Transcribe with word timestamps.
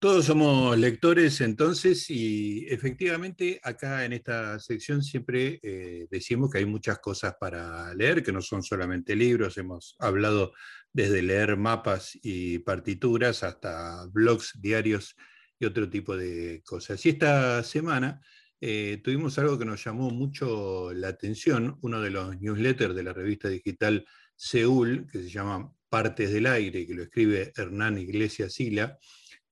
Todos 0.00 0.24
somos 0.24 0.78
lectores 0.78 1.42
entonces 1.42 2.08
y 2.08 2.64
efectivamente 2.70 3.60
acá 3.62 4.02
en 4.06 4.14
esta 4.14 4.58
sección 4.58 5.02
siempre 5.02 5.60
eh, 5.62 6.06
decimos 6.10 6.50
que 6.50 6.56
hay 6.56 6.64
muchas 6.64 7.00
cosas 7.00 7.34
para 7.38 7.94
leer, 7.94 8.22
que 8.22 8.32
no 8.32 8.40
son 8.40 8.62
solamente 8.62 9.14
libros, 9.14 9.58
hemos 9.58 9.96
hablado 9.98 10.54
desde 10.90 11.20
leer 11.20 11.58
mapas 11.58 12.18
y 12.22 12.60
partituras 12.60 13.42
hasta 13.42 14.06
blogs, 14.06 14.52
diarios 14.58 15.16
y 15.58 15.66
otro 15.66 15.90
tipo 15.90 16.16
de 16.16 16.62
cosas. 16.64 17.04
Y 17.04 17.10
esta 17.10 17.62
semana 17.62 18.22
eh, 18.58 19.02
tuvimos 19.04 19.38
algo 19.38 19.58
que 19.58 19.66
nos 19.66 19.84
llamó 19.84 20.08
mucho 20.08 20.94
la 20.94 21.08
atención, 21.08 21.76
uno 21.82 22.00
de 22.00 22.08
los 22.08 22.40
newsletters 22.40 22.94
de 22.94 23.02
la 23.02 23.12
revista 23.12 23.50
digital 23.50 24.06
Seúl, 24.34 25.06
que 25.12 25.18
se 25.18 25.28
llama 25.28 25.70
Partes 25.90 26.32
del 26.32 26.46
Aire, 26.46 26.86
que 26.86 26.94
lo 26.94 27.02
escribe 27.02 27.52
Hernán 27.54 27.98
Iglesias 27.98 28.54
Sila 28.54 28.98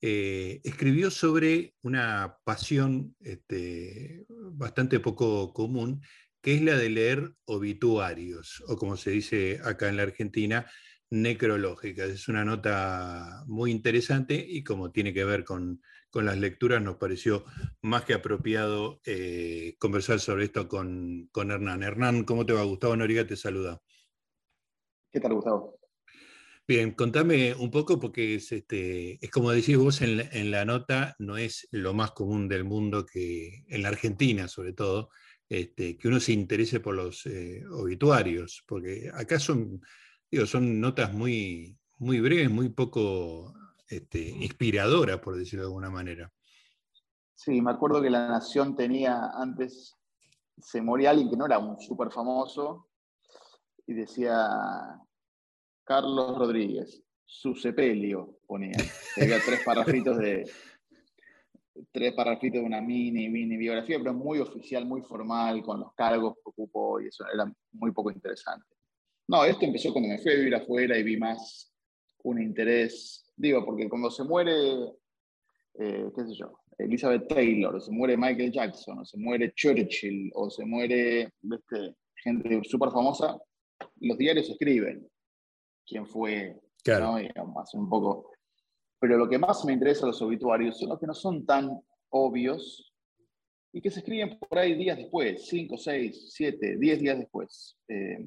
eh, 0.00 0.60
escribió 0.62 1.10
sobre 1.10 1.74
una 1.82 2.38
pasión 2.44 3.16
este, 3.20 4.26
bastante 4.28 5.00
poco 5.00 5.52
común, 5.52 6.02
que 6.40 6.54
es 6.54 6.62
la 6.62 6.76
de 6.76 6.88
leer 6.88 7.34
obituarios, 7.46 8.62
o 8.68 8.76
como 8.76 8.96
se 8.96 9.10
dice 9.10 9.60
acá 9.64 9.88
en 9.88 9.96
la 9.96 10.04
Argentina, 10.04 10.66
necrológicas. 11.10 12.10
Es 12.10 12.28
una 12.28 12.44
nota 12.44 13.42
muy 13.46 13.70
interesante 13.70 14.34
y 14.34 14.62
como 14.62 14.92
tiene 14.92 15.12
que 15.12 15.24
ver 15.24 15.44
con, 15.44 15.80
las 16.14 16.38
lecturas, 16.38 16.82
nos 16.82 16.96
pareció 16.96 17.44
más 17.80 18.04
que 18.04 18.14
apropiado 18.14 19.00
eh, 19.04 19.76
conversar 19.78 20.18
sobre 20.18 20.46
esto 20.46 20.66
con, 20.66 21.28
con, 21.30 21.52
Hernán. 21.52 21.84
Hernán, 21.84 22.24
¿cómo 22.24 22.44
te 22.44 22.52
va? 22.52 22.64
Gustavo 22.64 22.96
Noriga 22.96 23.24
te 23.24 23.36
saluda. 23.36 23.80
¿Qué 25.12 25.20
tal, 25.20 25.34
Gustavo? 25.34 25.77
Bien, 26.68 26.92
contame 26.92 27.54
un 27.54 27.70
poco 27.70 27.98
porque 27.98 28.34
es, 28.34 28.52
este, 28.52 29.24
es 29.24 29.30
como 29.30 29.52
decís 29.52 29.78
vos 29.78 30.02
en 30.02 30.50
la, 30.50 30.66
nota, 30.66 31.16
no 31.18 31.38
es 31.38 31.66
lo 31.70 31.94
más 31.94 32.10
común 32.10 32.46
del 32.46 32.64
mundo 32.64 33.06
que 33.06 33.64
en 33.68 33.80
la 33.80 33.88
Argentina 33.88 34.48
sobre 34.48 34.74
todo, 34.74 35.08
este, 35.48 35.96
que 35.96 36.08
uno 36.08 36.20
se 36.20 36.32
interese 36.32 36.80
por 36.80 36.94
los 36.94 37.24
eh, 37.24 37.64
obituarios, 37.72 38.62
porque 38.68 39.10
acá 39.14 39.38
son, 39.38 39.80
digo, 40.30 40.44
son 40.44 40.78
notas 40.78 41.14
muy, 41.14 41.74
muy 41.96 42.20
breves, 42.20 42.50
muy 42.50 42.68
poco 42.68 43.54
este, 43.88 44.28
inspiradoras, 44.28 45.20
por 45.20 45.38
decirlo 45.38 45.62
de 45.62 45.68
alguna 45.68 45.88
manera. 45.88 46.30
Sí, 47.34 47.62
me 47.62 47.70
acuerdo 47.70 48.02
que 48.02 48.10
La 48.10 48.28
Nación 48.28 48.76
tenía 48.76 49.30
antes, 49.32 49.96
se 50.58 50.82
moría 50.82 51.12
alguien 51.12 51.30
que 51.30 51.36
no 51.38 51.46
era 51.46 51.58
un 51.58 51.80
súper 51.80 52.10
famoso, 52.10 52.90
y 53.86 53.94
decía 53.94 55.00
Carlos 55.88 56.36
Rodríguez, 56.36 57.02
su 57.24 57.54
sepelio, 57.54 58.40
ponía. 58.46 58.76
Había 59.16 59.38
tres 59.46 59.62
parrafitos 59.64 60.18
de 60.18 60.44
tres 61.90 62.12
parrafitos 62.12 62.60
de 62.60 62.66
una 62.66 62.82
mini, 62.82 63.30
mini 63.30 63.56
biografía, 63.56 63.96
pero 63.98 64.12
muy 64.12 64.38
oficial, 64.38 64.84
muy 64.84 65.00
formal, 65.00 65.62
con 65.62 65.80
los 65.80 65.94
cargos 65.94 66.34
que 66.34 66.42
ocupó 66.44 67.00
y 67.00 67.06
eso 67.06 67.24
era 67.32 67.50
muy 67.72 67.92
poco 67.92 68.10
interesante. 68.10 68.66
No, 69.28 69.46
esto 69.46 69.64
empezó 69.64 69.90
cuando 69.90 70.10
me 70.10 70.18
fui 70.18 70.30
a 70.30 70.34
vivir 70.34 70.54
afuera 70.56 70.98
y 70.98 71.02
vi 71.02 71.16
más 71.16 71.72
un 72.24 72.42
interés, 72.42 73.24
digo, 73.34 73.64
porque 73.64 73.88
cuando 73.88 74.10
se 74.10 74.24
muere, 74.24 74.52
eh, 75.78 76.10
qué 76.14 76.22
sé 76.26 76.34
yo, 76.34 76.52
Elizabeth 76.76 77.28
Taylor, 77.28 77.76
o 77.76 77.80
se 77.80 77.92
muere 77.92 78.14
Michael 78.14 78.52
Jackson, 78.52 78.98
o 78.98 79.04
se 79.06 79.16
muere 79.16 79.54
Churchill, 79.54 80.30
o 80.34 80.50
se 80.50 80.66
muere 80.66 81.32
gente 82.22 82.60
súper 82.64 82.90
famosa, 82.90 83.38
los 84.00 84.18
diarios 84.18 84.50
escriben 84.50 85.08
quién 85.88 86.06
fue, 86.06 86.60
¿no? 86.86 87.16
un 87.74 87.88
poco. 87.88 88.30
Pero 89.00 89.16
lo 89.16 89.28
que 89.28 89.38
más 89.38 89.64
me 89.64 89.72
interesa 89.72 90.02
de 90.02 90.08
los 90.08 90.22
obituarios 90.22 90.78
son 90.78 90.90
los 90.90 90.98
que 91.00 91.06
no 91.06 91.14
son 91.14 91.46
tan 91.46 91.80
obvios 92.10 92.92
y 93.72 93.80
que 93.80 93.90
se 93.90 94.00
escriben 94.00 94.38
por 94.38 94.58
ahí 94.58 94.74
días 94.74 94.98
después, 94.98 95.46
5, 95.46 95.76
6, 95.76 96.32
7, 96.32 96.76
10 96.78 97.00
días 97.00 97.18
después. 97.18 97.76
Eh, 97.88 98.26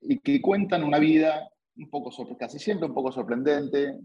y 0.00 0.18
que 0.18 0.40
cuentan 0.40 0.84
una 0.84 0.98
vida 0.98 1.48
un 1.76 1.90
poco, 1.90 2.10
casi 2.36 2.58
siempre 2.58 2.88
un 2.88 2.94
poco 2.94 3.12
sorprendente. 3.12 3.98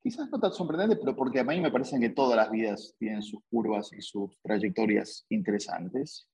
Quizás 0.00 0.30
no 0.30 0.38
tan 0.38 0.52
sorprendente, 0.52 0.96
pero 0.96 1.16
porque 1.16 1.40
a 1.40 1.44
mí 1.44 1.60
me 1.60 1.70
parece 1.70 1.98
que 1.98 2.10
todas 2.10 2.36
las 2.36 2.50
vidas 2.50 2.94
tienen 2.98 3.22
sus 3.22 3.40
curvas 3.50 3.92
y 3.92 4.00
sus 4.00 4.38
trayectorias 4.42 5.26
interesantes. 5.28 6.28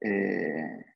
Eh, 0.00 0.93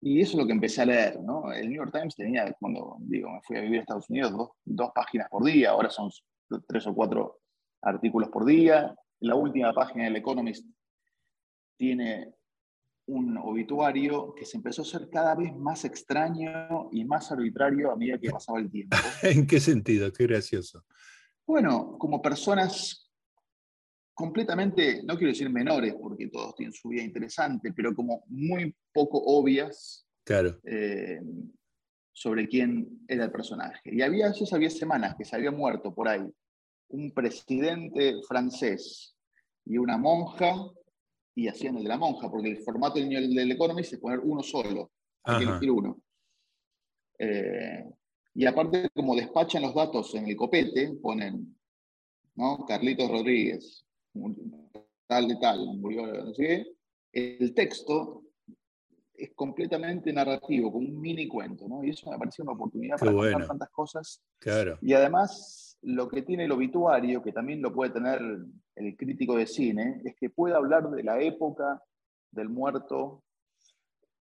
y 0.00 0.20
eso 0.20 0.32
es 0.32 0.38
lo 0.38 0.46
que 0.46 0.52
empecé 0.52 0.82
a 0.82 0.86
leer, 0.86 1.20
¿no? 1.20 1.52
El 1.52 1.68
New 1.68 1.78
York 1.78 1.92
Times 1.92 2.14
tenía, 2.14 2.52
cuando 2.60 2.96
digo, 3.00 3.30
me 3.30 3.40
fui 3.42 3.56
a 3.56 3.60
vivir 3.60 3.78
a 3.78 3.80
Estados 3.82 4.08
Unidos, 4.08 4.32
dos, 4.32 4.50
dos 4.64 4.90
páginas 4.94 5.28
por 5.28 5.44
día, 5.44 5.70
ahora 5.70 5.90
son 5.90 6.10
tres 6.66 6.86
o 6.86 6.94
cuatro 6.94 7.40
artículos 7.82 8.28
por 8.28 8.44
día. 8.44 8.94
La 9.20 9.34
última 9.34 9.72
página 9.72 10.04
del 10.04 10.16
Economist 10.16 10.66
tiene 11.76 12.34
un 13.08 13.36
obituario 13.38 14.34
que 14.34 14.44
se 14.44 14.58
empezó 14.58 14.82
a 14.82 14.84
ser 14.84 15.08
cada 15.10 15.34
vez 15.34 15.54
más 15.56 15.84
extraño 15.84 16.88
y 16.92 17.04
más 17.04 17.32
arbitrario 17.32 17.90
a 17.90 17.96
medida 17.96 18.18
que 18.18 18.30
pasaba 18.30 18.58
el 18.60 18.70
tiempo. 18.70 18.96
¿En 19.22 19.46
qué 19.46 19.58
sentido? 19.58 20.12
Qué 20.12 20.26
gracioso. 20.26 20.84
Bueno, 21.46 21.96
como 21.98 22.20
personas 22.20 23.07
completamente, 24.18 25.00
no 25.04 25.16
quiero 25.16 25.30
decir 25.30 25.48
menores, 25.48 25.94
porque 25.94 26.26
todos 26.26 26.52
tienen 26.56 26.72
su 26.72 26.88
vida 26.88 27.04
interesante, 27.04 27.72
pero 27.72 27.94
como 27.94 28.24
muy 28.26 28.74
poco 28.92 29.22
obvias 29.24 30.08
claro. 30.24 30.58
Eh, 30.64 31.20
sobre 32.12 32.48
quién 32.48 33.04
era 33.06 33.26
el 33.26 33.30
personaje. 33.30 33.94
Y 33.94 34.02
había, 34.02 34.30
eso 34.30 34.56
había 34.56 34.70
semanas 34.70 35.14
que 35.16 35.24
se 35.24 35.36
había 35.36 35.52
muerto 35.52 35.94
por 35.94 36.08
ahí 36.08 36.28
un 36.88 37.12
presidente 37.12 38.16
francés 38.26 39.14
y 39.64 39.78
una 39.78 39.96
monja, 39.96 40.52
y 41.36 41.46
hacían 41.46 41.76
el 41.76 41.84
de 41.84 41.88
la 41.88 41.98
monja, 41.98 42.28
porque 42.28 42.50
el 42.50 42.58
formato 42.58 42.98
del, 42.98 43.32
del 43.32 43.52
Economist 43.52 43.92
es 43.92 44.00
poner 44.00 44.18
uno 44.18 44.42
solo, 44.42 44.90
hay 45.22 45.38
que 45.38 45.48
elegir 45.48 45.70
uno. 45.70 45.96
Eh, 47.20 47.84
y 48.34 48.46
aparte, 48.46 48.88
como 48.92 49.14
despachan 49.14 49.62
los 49.62 49.76
datos 49.76 50.12
en 50.16 50.26
el 50.26 50.34
copete, 50.34 50.92
ponen 51.00 51.56
¿no? 52.34 52.64
Carlitos 52.66 53.08
Rodríguez, 53.10 53.84
tal 55.06 55.28
de 55.28 55.36
tal, 55.36 55.78
murió, 55.78 56.06
no 56.06 56.34
sé 56.34 56.66
el 57.12 57.54
texto 57.54 58.22
es 59.14 59.32
completamente 59.34 60.12
narrativo, 60.12 60.70
como 60.70 60.86
un 60.86 61.00
mini 61.00 61.26
cuento, 61.26 61.66
¿no? 61.68 61.82
Y 61.82 61.90
eso 61.90 62.10
me 62.10 62.18
pareció 62.18 62.44
una 62.44 62.52
oportunidad 62.52 62.98
para 62.98 63.12
contar 63.12 63.46
tantas 63.48 63.70
cosas. 63.70 64.22
Claro. 64.38 64.78
Y 64.80 64.92
además, 64.92 65.76
lo 65.82 66.08
que 66.08 66.22
tiene 66.22 66.44
el 66.44 66.52
obituario, 66.52 67.20
que 67.20 67.32
también 67.32 67.60
lo 67.60 67.72
puede 67.72 67.90
tener 67.90 68.20
el 68.76 68.96
crítico 68.96 69.36
de 69.36 69.46
cine, 69.46 70.02
es 70.04 70.14
que 70.14 70.30
puede 70.30 70.54
hablar 70.54 70.88
de 70.90 71.02
la 71.02 71.20
época 71.20 71.82
del 72.30 72.48
muerto 72.48 73.24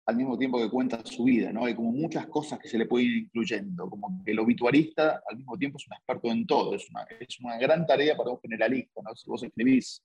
al 0.07 0.15
mismo 0.15 0.37
tiempo 0.37 0.59
que 0.59 0.69
cuenta 0.69 1.03
su 1.03 1.23
vida, 1.23 1.51
¿no? 1.51 1.65
Hay 1.65 1.73
como 1.73 1.91
muchas 1.91 2.27
cosas 2.27 2.59
que 2.59 2.67
se 2.67 2.77
le 2.77 2.85
pueden 2.85 3.07
ir 3.07 3.17
incluyendo, 3.23 3.89
como 3.89 4.21
que 4.23 4.31
el 4.31 4.39
obituarista 4.39 5.23
al 5.27 5.37
mismo 5.37 5.57
tiempo 5.57 5.77
es 5.77 5.87
un 5.87 5.93
experto 5.93 6.31
en 6.31 6.45
todo, 6.45 6.75
es 6.75 6.87
una, 6.91 7.07
es 7.19 7.39
una 7.39 7.57
gran 7.57 7.87
tarea 7.87 8.15
para 8.15 8.29
un 8.29 8.39
generalista, 8.39 9.01
¿no? 9.03 9.15
Si 9.15 9.29
vos 9.29 9.41
escribís 9.41 10.03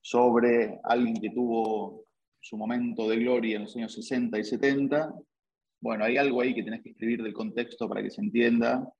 sobre 0.00 0.80
alguien 0.84 1.20
que 1.20 1.30
tuvo 1.30 2.06
su 2.40 2.56
momento 2.56 3.08
de 3.08 3.16
gloria 3.16 3.56
en 3.56 3.62
los 3.62 3.76
años 3.76 3.92
60 3.92 4.38
y 4.38 4.44
70, 4.44 5.14
bueno, 5.80 6.04
hay 6.04 6.16
algo 6.16 6.40
ahí 6.40 6.54
que 6.54 6.62
tenés 6.62 6.82
que 6.82 6.90
escribir 6.90 7.22
del 7.22 7.34
contexto 7.34 7.88
para 7.88 8.02
que 8.02 8.10
se 8.10 8.22
entienda 8.22 8.90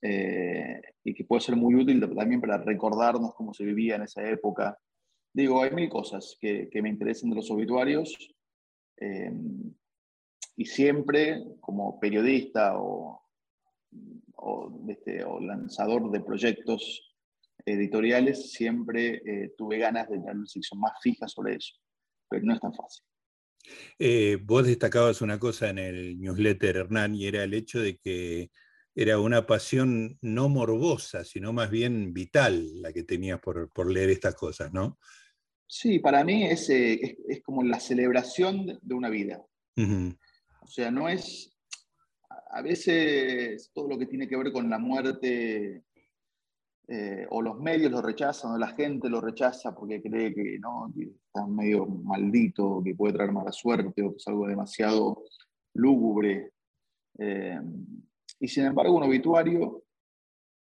eh, 0.00 0.80
y 1.02 1.12
que 1.12 1.24
puede 1.24 1.40
ser 1.40 1.56
muy 1.56 1.74
útil 1.74 2.00
también 2.14 2.40
para 2.40 2.58
recordarnos 2.58 3.34
cómo 3.34 3.52
se 3.52 3.64
vivía 3.64 3.96
en 3.96 4.02
esa 4.02 4.22
época. 4.28 4.78
Digo, 5.32 5.62
hay 5.62 5.72
mil 5.72 5.88
cosas 5.88 6.36
que, 6.40 6.68
que 6.70 6.82
me 6.82 6.88
interesan 6.88 7.30
de 7.30 7.36
los 7.36 7.50
obituarios 7.50 8.32
Em, 9.02 9.74
y 10.56 10.64
siempre 10.64 11.42
como 11.60 11.98
periodista 11.98 12.78
o, 12.78 13.20
este, 14.88 15.24
o, 15.24 15.40
lanzador 15.40 16.08
de 16.12 16.20
proyectos 16.20 17.12
editoriales, 17.64 18.52
siempre 18.52 19.22
eh, 19.26 19.54
tuve 19.58 19.78
ganas 19.78 20.08
de 20.08 20.18
tener 20.18 20.36
una 20.36 20.46
sección 20.46 20.80
más 20.80 20.92
fija 21.02 21.26
sobre 21.26 21.56
eso, 21.56 21.74
pero 22.28 22.44
no 22.44 22.54
es 22.54 22.60
tan 22.60 22.72
fácil. 22.74 23.04
Eh, 23.98 24.38
vos 24.40 24.66
destacabas 24.66 25.20
una 25.20 25.38
cosa 25.40 25.70
en 25.70 25.78
el 25.78 26.20
newsletter, 26.20 26.76
Hernán, 26.76 27.16
y 27.16 27.26
era 27.26 27.42
el 27.42 27.54
hecho 27.54 27.80
de 27.80 27.96
que 27.98 28.50
era 28.94 29.18
una 29.18 29.46
pasión 29.46 30.16
no 30.20 30.48
morbosa, 30.48 31.24
sino 31.24 31.52
más 31.52 31.70
bien 31.70 32.12
vital 32.12 32.80
la 32.80 32.92
que 32.92 33.02
tenías 33.02 33.40
por, 33.40 33.72
por 33.72 33.90
leer 33.90 34.10
estas 34.10 34.36
cosas, 34.36 34.72
¿no? 34.72 34.98
Sí, 35.74 36.00
para 36.00 36.22
mí 36.22 36.44
es, 36.44 36.68
eh, 36.68 37.16
es, 37.26 37.42
como 37.42 37.62
la 37.62 37.80
celebración 37.80 38.78
de 38.82 38.94
una 38.94 39.08
vida. 39.08 39.42
O 40.60 40.66
sea, 40.66 40.90
no 40.90 41.08
es, 41.08 41.50
a 42.50 42.60
veces 42.60 43.70
todo 43.72 43.88
lo 43.88 43.96
que 43.96 44.04
tiene 44.04 44.28
que 44.28 44.36
ver 44.36 44.52
con 44.52 44.68
la 44.68 44.78
muerte, 44.78 45.82
eh, 46.88 47.26
o 47.30 47.40
los 47.40 47.58
medios 47.58 47.90
lo 47.90 48.02
rechazan, 48.02 48.52
o 48.52 48.58
la 48.58 48.68
gente 48.68 49.08
lo 49.08 49.22
rechaza 49.22 49.74
porque 49.74 50.02
cree 50.02 50.34
que, 50.34 50.58
¿no? 50.58 50.92
está 50.94 51.46
medio 51.46 51.86
maldito, 51.86 52.82
que 52.84 52.94
puede 52.94 53.14
traer 53.14 53.32
mala 53.32 53.50
suerte, 53.50 54.02
o 54.02 54.10
que 54.10 54.18
es 54.18 54.28
algo 54.28 54.46
demasiado 54.46 55.24
lúgubre. 55.72 56.52
Eh, 57.18 57.58
y 58.40 58.46
sin 58.46 58.66
embargo, 58.66 58.94
un 58.94 59.04
obituario 59.04 59.84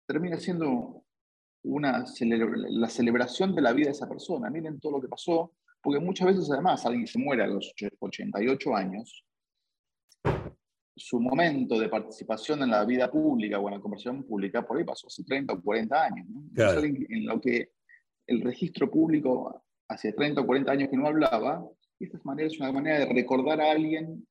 termina 0.06 0.38
siendo 0.38 1.03
una 1.64 2.04
la 2.68 2.88
celebración 2.88 3.54
de 3.54 3.62
la 3.62 3.72
vida 3.72 3.86
de 3.86 3.92
esa 3.92 4.08
persona. 4.08 4.50
Miren 4.50 4.80
todo 4.80 4.92
lo 4.92 5.00
que 5.00 5.08
pasó, 5.08 5.52
porque 5.82 6.00
muchas 6.00 6.28
veces 6.28 6.50
además 6.50 6.84
alguien 6.86 7.06
se 7.06 7.18
muere 7.18 7.42
a 7.42 7.46
los 7.46 7.74
88 7.98 8.76
años, 8.76 9.24
su 10.96 11.20
momento 11.20 11.78
de 11.78 11.88
participación 11.88 12.62
en 12.62 12.70
la 12.70 12.84
vida 12.84 13.10
pública 13.10 13.58
o 13.58 13.68
en 13.68 13.74
la 13.74 13.80
conversación 13.80 14.22
pública 14.22 14.64
por 14.64 14.78
ahí 14.78 14.84
pasó 14.84 15.08
hace 15.08 15.24
30 15.24 15.54
o 15.54 15.62
40 15.62 16.04
años. 16.04 16.26
En 17.08 17.26
lo 17.26 17.40
que 17.40 17.72
el 18.26 18.42
registro 18.42 18.90
público 18.90 19.64
hace 19.88 20.12
30 20.12 20.42
o 20.42 20.46
40 20.46 20.70
años 20.70 20.88
que 20.90 20.96
no 20.96 21.06
hablaba, 21.06 21.66
esta 21.98 22.18
manera 22.24 22.48
es 22.48 22.58
una 22.60 22.72
manera 22.72 23.00
de 23.00 23.06
recordar 23.06 23.60
a 23.60 23.72
alguien 23.72 24.26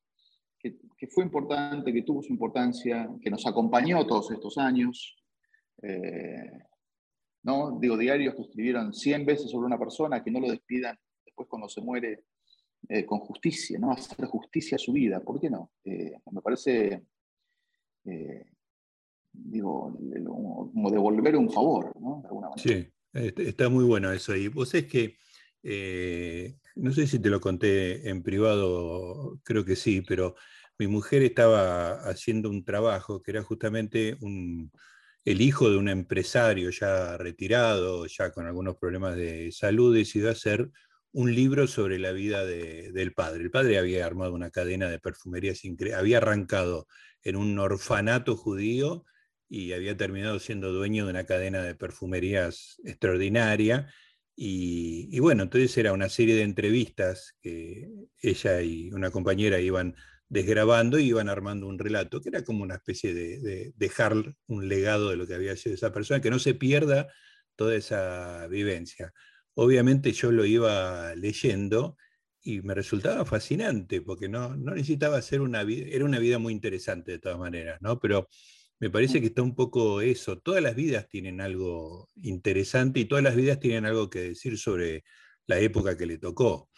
que, 0.60 0.78
que, 0.98 1.08
fue 1.08 1.26
importante, 1.26 1.92
que 1.92 2.04
tuvo 2.04 2.22
su 2.22 2.32
importancia, 2.32 3.10
que 3.22 3.30
nos 3.30 3.46
acompañó 3.46 4.06
todos 4.06 4.32
estos 4.32 4.58
años. 4.58 5.18
Eh, 5.82 6.50
¿no? 7.44 7.78
Digo, 7.80 7.98
diarios 7.98 8.36
que 8.36 8.42
escribieron 8.42 8.94
100 8.94 9.26
veces 9.26 9.52
sobre 9.52 9.68
una 9.68 9.80
persona, 9.80 10.24
que 10.24 10.32
no 10.32 10.40
lo 10.40 10.50
despidan 10.50 10.98
después 11.26 11.48
cuando 11.48 11.70
se 11.70 11.82
muere 11.82 12.24
eh, 12.90 13.06
con 13.06 13.20
justicia, 13.20 13.80
¿no? 13.80 13.92
Hacer 13.92 14.26
justicia 14.26 14.76
a 14.76 14.80
su 14.80 14.94
vida, 14.94 15.20
¿por 15.20 15.40
qué 15.40 15.50
no? 15.50 15.72
Eh, 15.86 16.14
me 16.32 16.42
parece, 16.42 17.04
digo, 19.32 19.98
como 20.74 20.92
devolver 20.92 21.36
un 21.38 21.52
favor, 21.52 21.94
¿no? 22.00 22.22
De 22.22 22.28
alguna 22.28 22.50
manera. 22.50 22.64
Sí, 22.64 23.44
está 23.44 23.70
muy 23.70 23.86
bueno 23.86 24.12
eso. 24.12 24.36
Y 24.36 24.48
vos 24.48 24.74
es 24.74 24.86
que 24.88 25.18
eh, 25.64 26.58
no 26.76 26.92
sé 26.92 27.08
si 27.08 27.20
te 27.20 27.30
lo 27.30 27.40
conté 27.40 28.10
en 28.10 28.22
privado, 28.22 29.40
creo 29.44 29.64
que 29.64 29.78
sí, 29.78 30.02
pero 30.02 30.36
mi 30.78 30.88
mujer 30.88 31.24
estaba 31.24 31.94
haciendo 32.10 32.50
un 32.50 32.66
trabajo 32.66 33.22
que 33.22 33.32
era 33.32 33.44
justamente 33.44 34.18
el 35.26 35.42
hijo 35.42 35.70
de 35.70 35.78
un 35.78 35.90
empresario 35.90 36.70
ya 36.70 37.18
retirado, 37.18 38.06
ya 38.08 38.32
con 38.32 38.46
algunos 38.46 38.78
problemas 38.78 39.16
de 39.16 39.52
salud, 39.52 39.96
decidió 39.96 40.30
hacer 40.30 40.70
un 41.12 41.34
libro 41.34 41.68
sobre 41.68 42.00
la 42.00 42.12
vida 42.12 42.46
del 42.46 43.14
padre. 43.14 43.44
El 43.44 43.52
padre 43.52 43.78
había 43.78 44.06
armado 44.06 44.34
una 44.34 44.50
cadena 44.50 44.90
de 44.90 45.00
perfumerías 45.00 45.62
había 45.96 46.18
arrancado 46.18 46.88
en 47.22 47.36
un 47.36 47.58
orfanato 47.60 48.36
judío 48.36 49.06
y 49.48 49.74
había 49.74 49.96
terminado 49.96 50.40
siendo 50.40 50.74
dueño 50.74 51.06
de 51.06 51.12
una 51.12 51.26
cadena 51.26 51.62
de 51.62 51.76
perfumerías 51.76 52.82
extraordinaria 52.84 53.94
y, 54.36 55.20
bueno, 55.20 55.44
entonces 55.44 55.78
era 55.78 55.94
una 55.94 56.10
serie 56.10 56.36
de 56.36 56.42
entrevistas 56.42 57.36
que 57.42 57.88
ella 58.22 58.62
y 58.62 58.92
una 58.92 59.12
compañera 59.12 59.60
iban 59.60 59.96
desgrabando 60.30 61.00
y 61.00 61.10
iban 61.10 61.30
armando 61.30 61.68
un 61.68 61.80
relato, 61.80 62.22
que 62.22 62.30
era 62.30 62.44
como 62.44 62.64
una 62.64 62.76
especie 62.76 63.14
de, 63.14 63.74
dejar 63.76 64.36
un 64.48 64.68
legado 64.68 65.10
de 65.10 65.18
lo 65.18 65.28
que 65.28 65.36
había 65.36 65.56
sido 65.56 65.76
esa 65.76 65.94
persona, 65.94 66.22
que 66.22 66.30
no 66.30 66.40
se 66.40 66.54
pierda 66.54 67.08
toda 67.56 67.76
esa 67.76 68.48
vivencia. 68.48 69.14
Obviamente 69.56 70.12
yo 70.12 70.32
lo 70.32 70.46
iba 70.46 71.14
leyendo 71.16 71.98
y 72.42 72.62
me 72.62 72.74
resultaba 72.74 73.26
fascinante, 73.26 74.02
porque 74.02 74.28
no, 74.28 74.56
no 74.56 74.74
necesitaba 74.74 75.22
ser 75.22 75.42
una 75.42 75.64
vida, 75.64 75.86
era 75.90 76.06
una 76.06 76.20
vida 76.20 76.40
muy 76.40 76.54
interesante 76.54 77.12
de 77.14 77.20
todas 77.20 77.38
maneras, 77.38 77.80
¿no? 77.82 78.00
Pero 78.00 78.28
me 78.80 78.90
parece 78.90 79.22
que 79.22 79.28
está 79.28 79.42
un 79.42 79.56
poco 79.56 80.02
eso. 80.02 80.40
Todas 80.40 80.62
las 80.62 80.76
vidas 80.76 81.08
tienen 81.08 81.40
algo 81.40 82.10
interesante 82.22 83.00
y 83.00 83.06
todas 83.06 83.24
las 83.24 83.36
vidas 83.36 83.60
tienen 83.60 83.86
algo 83.86 84.10
que 84.10 84.20
decir 84.20 84.58
sobre 84.58 85.06
la 85.46 85.60
época 85.60 85.96
que 85.96 86.06
le 86.06 86.18
tocó. 86.18 86.70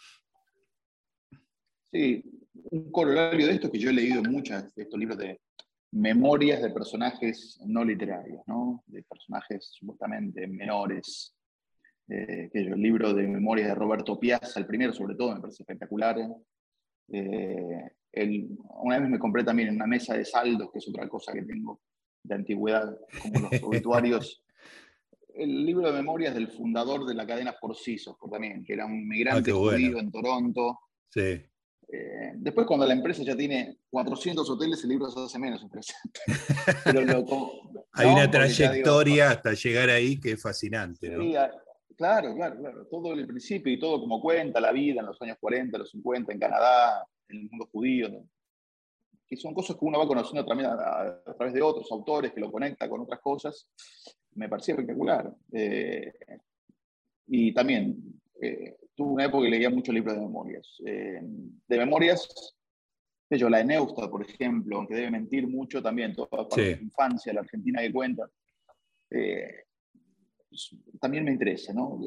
Sí, 1.90 2.22
un 2.70 2.90
corolario 2.90 3.46
de 3.46 3.54
esto 3.54 3.70
que 3.70 3.78
yo 3.78 3.90
he 3.90 3.92
leído 3.92 4.22
muchas 4.22 4.74
de 4.74 4.82
estos 4.82 4.98
libros 4.98 5.18
de 5.18 5.40
memorias 5.92 6.62
de 6.62 6.70
personajes 6.70 7.58
no 7.64 7.84
literarios, 7.84 8.42
¿no? 8.46 8.82
de 8.86 9.02
personajes 9.02 9.70
supuestamente 9.72 10.46
menores. 10.46 11.34
Eh, 12.08 12.50
el 12.52 12.70
libro 12.80 13.12
de 13.14 13.26
memorias 13.26 13.68
de 13.68 13.74
Roberto 13.74 14.18
Piazza, 14.18 14.60
el 14.60 14.66
primero 14.66 14.92
sobre 14.92 15.14
todo, 15.14 15.34
me 15.34 15.40
parece 15.40 15.62
espectacular. 15.62 16.18
Eh, 17.08 17.90
una 18.82 18.98
vez 18.98 19.08
me 19.08 19.18
compré 19.18 19.44
también 19.44 19.74
una 19.74 19.86
mesa 19.86 20.16
de 20.16 20.24
saldos, 20.24 20.70
que 20.72 20.78
es 20.78 20.88
otra 20.88 21.08
cosa 21.08 21.32
que 21.32 21.42
tengo 21.42 21.80
de 22.22 22.34
antigüedad, 22.34 22.96
como 23.22 23.48
los 23.48 23.50
obituarios. 23.62 24.42
el 25.34 25.64
libro 25.64 25.90
de 25.90 25.98
memorias 25.98 26.34
del 26.34 26.48
fundador 26.48 27.06
de 27.06 27.14
la 27.14 27.26
cadena 27.26 27.56
Porcisos, 27.60 28.16
también, 28.30 28.64
que 28.64 28.72
era 28.72 28.86
un 28.86 29.06
migrante 29.06 29.50
ah, 29.50 29.54
judío 29.54 29.98
en 29.98 30.10
Toronto. 30.10 30.78
Sí. 31.10 31.42
Eh, 31.88 32.32
después, 32.36 32.66
cuando 32.66 32.86
la 32.86 32.94
empresa 32.94 33.22
ya 33.22 33.36
tiene 33.36 33.78
400 33.90 34.48
hoteles, 34.48 34.82
el 34.82 34.90
libro 34.90 35.10
se 35.10 35.20
hace 35.20 35.38
menos 35.38 35.62
interesante. 35.62 36.20
Hay 37.92 38.08
una 38.08 38.30
trayectoria 38.30 39.30
hasta 39.30 39.54
llegar 39.54 39.88
ahí 39.90 40.20
que 40.20 40.32
es 40.32 40.42
fascinante. 40.42 41.08
¿no? 41.10 41.18
claro, 41.96 42.34
claro, 42.34 42.56
claro. 42.58 42.86
Todo 42.90 43.12
el 43.14 43.26
principio 43.26 43.72
y 43.72 43.78
todo 43.78 44.00
como 44.00 44.20
cuenta 44.20 44.60
la 44.60 44.72
vida 44.72 45.00
en 45.00 45.06
los 45.06 45.20
años 45.22 45.38
40, 45.40 45.78
los 45.78 45.90
50, 45.90 46.32
en 46.32 46.38
Canadá, 46.38 47.06
en 47.28 47.36
el 47.38 47.50
mundo 47.50 47.68
judío 47.72 48.26
que 49.26 49.36
son 49.36 49.54
cosas 49.54 49.76
que 49.76 49.84
uno 49.84 49.98
va 49.98 50.06
conociendo 50.06 50.46
también 50.46 50.70
a, 50.70 51.22
través 51.36 51.52
de 51.52 51.62
otros 51.62 51.90
autores, 51.90 52.32
que 52.32 52.40
lo 52.40 52.52
conecta 52.52 52.88
con 52.88 53.00
otras 53.00 53.20
cosas, 53.20 53.68
me 54.34 54.48
parecía 54.48 54.74
espectacular. 54.74 55.34
Eh, 55.52 56.12
y 57.26 57.52
también 57.52 58.20
eh, 58.40 58.76
tuve 58.96 59.12
una 59.12 59.26
época 59.26 59.44
que 59.44 59.50
leía 59.50 59.70
muchos 59.70 59.94
libros 59.94 60.14
de 60.14 60.20
memorias. 60.20 60.82
Eh, 60.84 61.20
de 61.68 61.78
memorias, 61.78 62.56
yo, 63.30 63.48
la 63.48 63.58
de 63.58 63.64
Neustadt, 63.64 64.10
por 64.10 64.28
ejemplo, 64.28 64.78
aunque 64.78 64.94
debe 64.94 65.10
mentir 65.10 65.46
mucho 65.46 65.82
también, 65.82 66.14
toda 66.14 66.48
la 66.56 66.70
infancia, 66.70 67.32
la 67.32 67.40
Argentina 67.40 67.80
que 67.82 67.92
cuenta, 67.92 68.28
también 71.00 71.24
me 71.24 71.32
interesa, 71.32 71.72
¿no? 71.72 72.00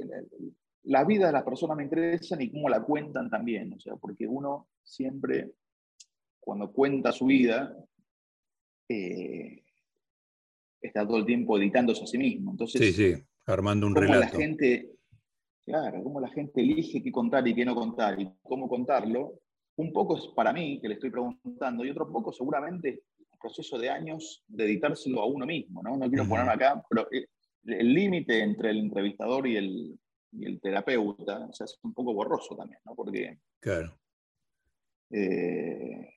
La 0.84 1.04
vida 1.04 1.28
de 1.28 1.34
las 1.34 1.44
personas 1.44 1.78
me 1.78 1.84
interesa 1.84 2.42
y 2.42 2.52
cómo 2.52 2.68
la 2.68 2.82
cuentan 2.82 3.30
también, 3.30 3.74
o 3.74 3.80
sea, 3.80 3.96
porque 3.96 4.28
uno 4.28 4.70
siempre 4.84 5.52
cuando 6.50 6.72
cuenta 6.72 7.12
su 7.12 7.28
vida, 7.28 7.76
eh, 8.88 9.64
está 10.82 11.06
todo 11.06 11.18
el 11.18 11.26
tiempo 11.26 11.60
editándose 11.60 12.04
a 12.04 12.08
sí 12.08 12.18
mismo. 12.18 12.52
Entonces, 12.52 12.82
sí, 12.82 12.94
sí, 12.94 13.24
armando 13.46 13.86
un 13.86 13.96
relato. 13.96 14.20
La 14.20 14.28
gente, 14.30 14.96
claro, 15.70 16.04
cómo 16.04 16.20
la 16.20 16.30
gente 16.30 16.62
elige 16.62 17.04
qué 17.04 17.12
contar 17.12 17.48
y 17.48 17.54
qué 17.54 17.64
no 17.64 17.76
contar 17.76 18.20
y 18.20 18.28
cómo 18.42 18.68
contarlo, 18.68 19.40
un 19.76 19.94
poco 19.94 20.18
es 20.18 20.28
para 20.36 20.52
mí, 20.52 20.82
que 20.82 20.88
le 20.88 20.96
estoy 20.96 21.12
preguntando, 21.12 21.86
y 21.86 21.92
otro 21.92 22.12
poco 22.12 22.34
seguramente 22.34 23.04
el 23.20 23.40
proceso 23.40 23.78
de 23.78 23.90
años 23.90 24.44
de 24.48 24.66
editárselo 24.66 25.22
a 25.22 25.28
uno 25.28 25.46
mismo, 25.46 25.84
¿no? 25.84 25.96
No 25.96 26.10
quiero 26.10 26.28
ponerme 26.28 26.54
acá, 26.54 26.84
pero 26.90 27.08
el 27.12 27.94
límite 27.94 28.42
entre 28.42 28.72
el 28.72 28.80
entrevistador 28.80 29.48
y 29.48 29.58
el, 29.58 30.00
y 30.32 30.46
el 30.46 30.60
terapeuta 30.60 31.46
o 31.48 31.54
sea, 31.54 31.66
es 31.66 31.78
un 31.84 31.94
poco 31.94 32.14
borroso 32.14 32.56
también, 32.56 32.82
¿no? 32.86 32.96
Porque... 32.96 33.38
Claro. 33.60 33.96
Eh, 35.12 36.10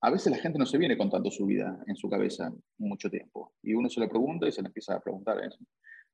a 0.00 0.10
veces 0.10 0.32
la 0.32 0.38
gente 0.38 0.58
no 0.58 0.66
se 0.66 0.78
viene 0.78 0.98
contando 0.98 1.30
su 1.30 1.46
vida 1.46 1.82
en 1.86 1.96
su 1.96 2.10
cabeza 2.10 2.52
mucho 2.78 3.08
tiempo. 3.08 3.54
Y 3.62 3.72
uno 3.72 3.88
se 3.88 4.00
lo 4.00 4.08
pregunta 4.08 4.46
y 4.48 4.52
se 4.52 4.62
le 4.62 4.68
empieza 4.68 4.96
a 4.96 5.00
preguntar 5.00 5.38
eso. 5.42 5.58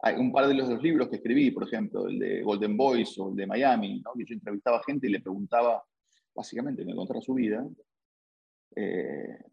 Hay 0.02 0.16
un 0.16 0.32
par 0.32 0.48
de 0.48 0.54
los, 0.54 0.82
libros 0.82 1.08
que 1.08 1.16
escribí, 1.16 1.50
por 1.50 1.64
ejemplo, 1.64 2.06
el 2.06 2.18
de 2.18 2.42
Golden 2.42 2.76
Boys 2.76 3.18
o 3.18 3.30
el 3.30 3.36
de 3.36 3.46
Miami, 3.46 4.00
¿no? 4.00 4.12
que 4.16 4.24
yo 4.24 4.34
entrevistaba 4.34 4.82
gente 4.84 5.06
y 5.06 5.10
le 5.10 5.20
preguntaba, 5.20 5.82
básicamente, 6.34 6.84
me 6.84 6.94
contara 6.94 7.20
su 7.20 7.34
vida. 7.34 7.66
Eh, 8.74 9.44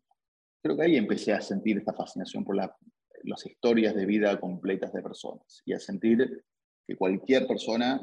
creo 0.61 0.77
que 0.77 0.83
ahí 0.83 0.95
empecé 0.95 1.33
a 1.33 1.41
sentir 1.41 1.77
esta 1.77 1.93
fascinación 1.93 2.45
por 2.45 2.55
las 2.55 3.45
historias 3.45 3.93
de 3.93 4.05
vida 4.05 4.39
completas 4.39 4.93
de 4.93 5.01
personas 5.01 5.61
y 5.65 5.73
a 5.73 5.79
sentir 5.79 6.45
que 6.85 6.95
cualquier 6.95 7.45
persona 7.45 7.99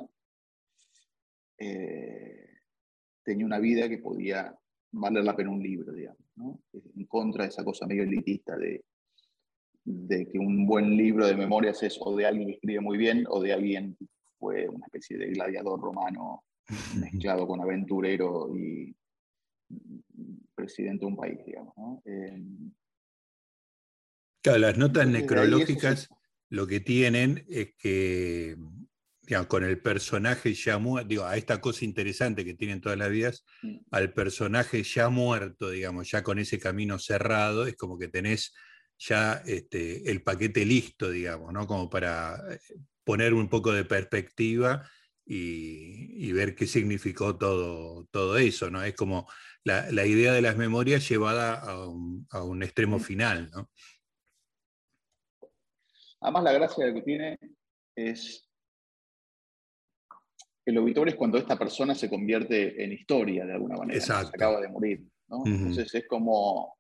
eh, 1.56 2.48
tenía 3.22 3.46
una 3.46 3.58
vida 3.58 3.88
que 3.88 3.98
podía 3.98 4.54
valer 4.90 5.24
la 5.24 5.34
pena 5.34 5.50
un 5.50 5.62
libro, 5.62 5.92
digamos, 5.92 6.20
¿no? 6.36 6.60
en 6.72 7.06
contra 7.06 7.44
de 7.44 7.48
esa 7.48 7.64
cosa 7.64 7.86
medio 7.86 8.02
elitista 8.02 8.56
de, 8.56 8.84
de 9.84 10.26
que 10.30 10.38
un 10.38 10.66
buen 10.66 10.96
libro 10.96 11.26
de 11.26 11.36
memorias 11.36 11.82
es 11.82 11.98
o 12.00 12.16
de 12.16 12.26
alguien 12.26 12.48
que 12.48 12.54
escribe 12.54 12.80
muy 12.80 12.96
bien 12.96 13.24
o 13.28 13.40
de 13.40 13.52
alguien 13.52 13.96
que 13.98 14.06
fue 14.38 14.68
una 14.68 14.86
especie 14.86 15.18
de 15.18 15.28
gladiador 15.28 15.80
romano 15.80 16.44
mezclado 16.98 17.46
con 17.46 17.60
aventurero 17.60 18.50
y 18.56 18.94
presidente 20.54 21.00
de 21.00 21.06
un 21.06 21.16
país, 21.16 21.38
digamos. 21.44 21.74
¿no? 21.76 22.02
Eh, 22.04 22.42
claro, 24.42 24.58
las 24.58 24.78
notas 24.78 25.06
necrológicas 25.06 26.08
lo 26.48 26.66
que 26.66 26.80
tienen 26.80 27.44
es 27.48 27.74
que 27.76 28.56
con 29.48 29.64
el 29.64 29.80
personaje 29.80 30.54
ya 30.54 30.78
muerto, 30.78 31.08
digo, 31.08 31.24
a 31.24 31.36
esta 31.36 31.60
cosa 31.60 31.84
interesante 31.84 32.44
que 32.44 32.54
tienen 32.54 32.80
todas 32.80 32.98
las 32.98 33.10
vidas, 33.10 33.44
mm. 33.62 33.76
al 33.90 34.12
personaje 34.12 34.82
ya 34.82 35.08
muerto, 35.08 35.70
digamos, 35.70 36.10
ya 36.10 36.22
con 36.22 36.38
ese 36.38 36.58
camino 36.58 36.98
cerrado, 36.98 37.66
es 37.66 37.76
como 37.76 37.98
que 37.98 38.08
tenés 38.08 38.54
ya 38.98 39.42
este, 39.46 40.10
el 40.10 40.22
paquete 40.22 40.64
listo, 40.64 41.10
digamos, 41.10 41.52
¿no? 41.52 41.66
Como 41.66 41.90
para 41.90 42.36
eh, 42.50 42.60
poner 43.04 43.34
un 43.34 43.48
poco 43.48 43.72
de 43.72 43.84
perspectiva 43.84 44.88
y, 45.26 46.32
ver 46.32 46.54
qué 46.54 46.66
significó 46.66 47.36
todo, 47.36 48.06
todo 48.10 48.36
eso, 48.36 48.70
¿no? 48.70 48.82
Es 48.82 48.94
como 48.94 49.28
la, 49.62 50.06
idea 50.06 50.32
de 50.32 50.42
las 50.42 50.56
memorias 50.56 51.08
llevada 51.08 51.54
a 51.54 51.88
un, 51.88 52.26
a 52.30 52.42
un 52.42 52.62
extremo 52.62 52.98
final, 52.98 53.50
¿no? 53.50 53.70
Además, 56.20 56.44
la 56.44 56.52
gracia 56.52 56.92
que 56.92 57.02
tiene 57.02 57.38
es 57.94 58.48
el 60.64 60.78
obituario 60.78 61.12
es 61.12 61.18
cuando 61.18 61.38
esta 61.38 61.58
persona 61.58 61.94
se 61.94 62.08
convierte 62.08 62.82
en 62.82 62.92
historia 62.92 63.44
de 63.44 63.52
alguna 63.52 63.76
manera. 63.76 64.00
Se 64.00 64.12
acaba 64.12 64.60
de 64.60 64.68
morir. 64.68 65.04
Entonces 65.28 65.94
es 65.94 66.06
como 66.06 66.78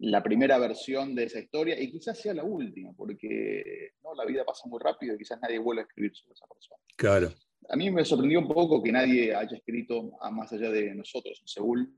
la 0.00 0.22
primera 0.22 0.58
versión 0.58 1.14
de 1.14 1.24
esa 1.24 1.40
historia 1.40 1.80
y 1.80 1.90
quizás 1.90 2.20
sea 2.20 2.34
la 2.34 2.44
última, 2.44 2.92
porque 2.92 3.92
¿no? 4.02 4.14
la 4.14 4.24
vida 4.24 4.44
pasa 4.44 4.68
muy 4.68 4.80
rápido 4.80 5.14
y 5.14 5.18
quizás 5.18 5.40
nadie 5.40 5.58
vuelva 5.58 5.82
a 5.82 5.86
escribir 5.86 6.14
sobre 6.14 6.34
esa 6.34 6.46
persona. 6.46 6.80
Claro. 6.96 7.32
A 7.68 7.76
mí 7.76 7.90
me 7.90 8.04
sorprendió 8.04 8.38
un 8.38 8.48
poco 8.48 8.82
que 8.82 8.92
nadie 8.92 9.34
haya 9.34 9.56
escrito, 9.56 10.12
más 10.32 10.52
allá 10.52 10.70
de 10.70 10.94
nosotros 10.94 11.38
en 11.40 11.48
Seúl, 11.48 11.94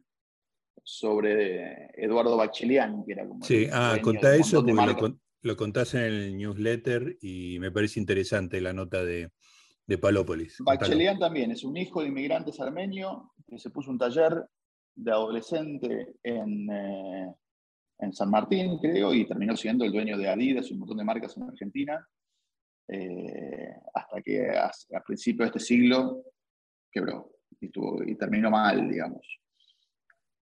sobre 0.83 1.91
Eduardo 1.95 2.37
Bachelian, 2.37 3.05
que 3.05 3.13
era 3.13 3.29
como... 3.29 3.45
Sí, 3.45 3.67
ah, 3.71 3.99
contá 4.03 4.35
eso 4.35 4.65
porque 4.65 5.15
lo, 5.43 5.57
contás 5.57 5.95
en 5.95 6.01
el 6.01 6.37
newsletter 6.37 7.19
y 7.21 7.59
me 7.61 7.71
parece 7.71 8.01
interesante 8.01 8.61
la 8.61 8.73
nota 8.73 9.05
de, 9.05 9.31
de 9.87 9.99
Palópolis. 9.99 10.57
Bachelian 10.61 11.19
también 11.19 11.51
es 11.51 11.65
un 11.65 11.77
hijo 11.77 12.01
de 12.01 12.09
inmigrantes 12.09 12.59
armenio 12.61 13.33
que 13.47 13.59
se 13.59 13.71
puso 13.71 13.91
un 13.91 13.99
taller 13.99 14.45
de 14.95 15.11
adolescente 15.13 16.15
en, 16.23 16.71
eh, 16.71 17.35
en 18.01 18.13
San 18.13 18.31
Martín, 18.31 18.79
creo, 18.79 19.13
y 19.15 19.27
terminó 19.27 19.57
siendo 19.57 19.85
el 19.85 19.93
dueño 19.93 20.17
de 20.17 20.29
Adidas 20.29 20.71
y 20.71 20.75
un 20.75 20.81
montón 20.81 20.99
de 20.99 21.05
marcas 21.05 21.37
en 21.37 21.45
Argentina, 21.45 22.07
eh, 22.89 23.75
hasta 23.95 24.23
que 24.23 24.51
a, 24.51 24.71
principios 25.07 25.47
de 25.47 25.59
este 25.59 25.61
siglo 25.61 26.25
quebró 26.91 27.31
y, 27.61 28.15
terminó 28.17 28.51
mal, 28.51 28.89
digamos. 28.89 29.27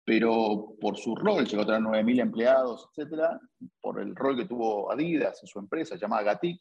Pero 0.03 0.75
por 0.79 0.98
su 0.98 1.15
rol, 1.15 1.46
llegó 1.46 1.63
a 1.63 1.65
tener 1.65 1.81
9.000 1.81 2.22
empleados, 2.22 2.89
etcétera, 2.89 3.39
por 3.79 4.00
el 4.01 4.15
rol 4.15 4.38
que 4.38 4.46
tuvo 4.46 4.91
Adidas 4.91 5.43
en 5.43 5.48
su 5.48 5.60
empresa 5.60 5.96
llamada 5.96 6.24
Gatic, 6.24 6.60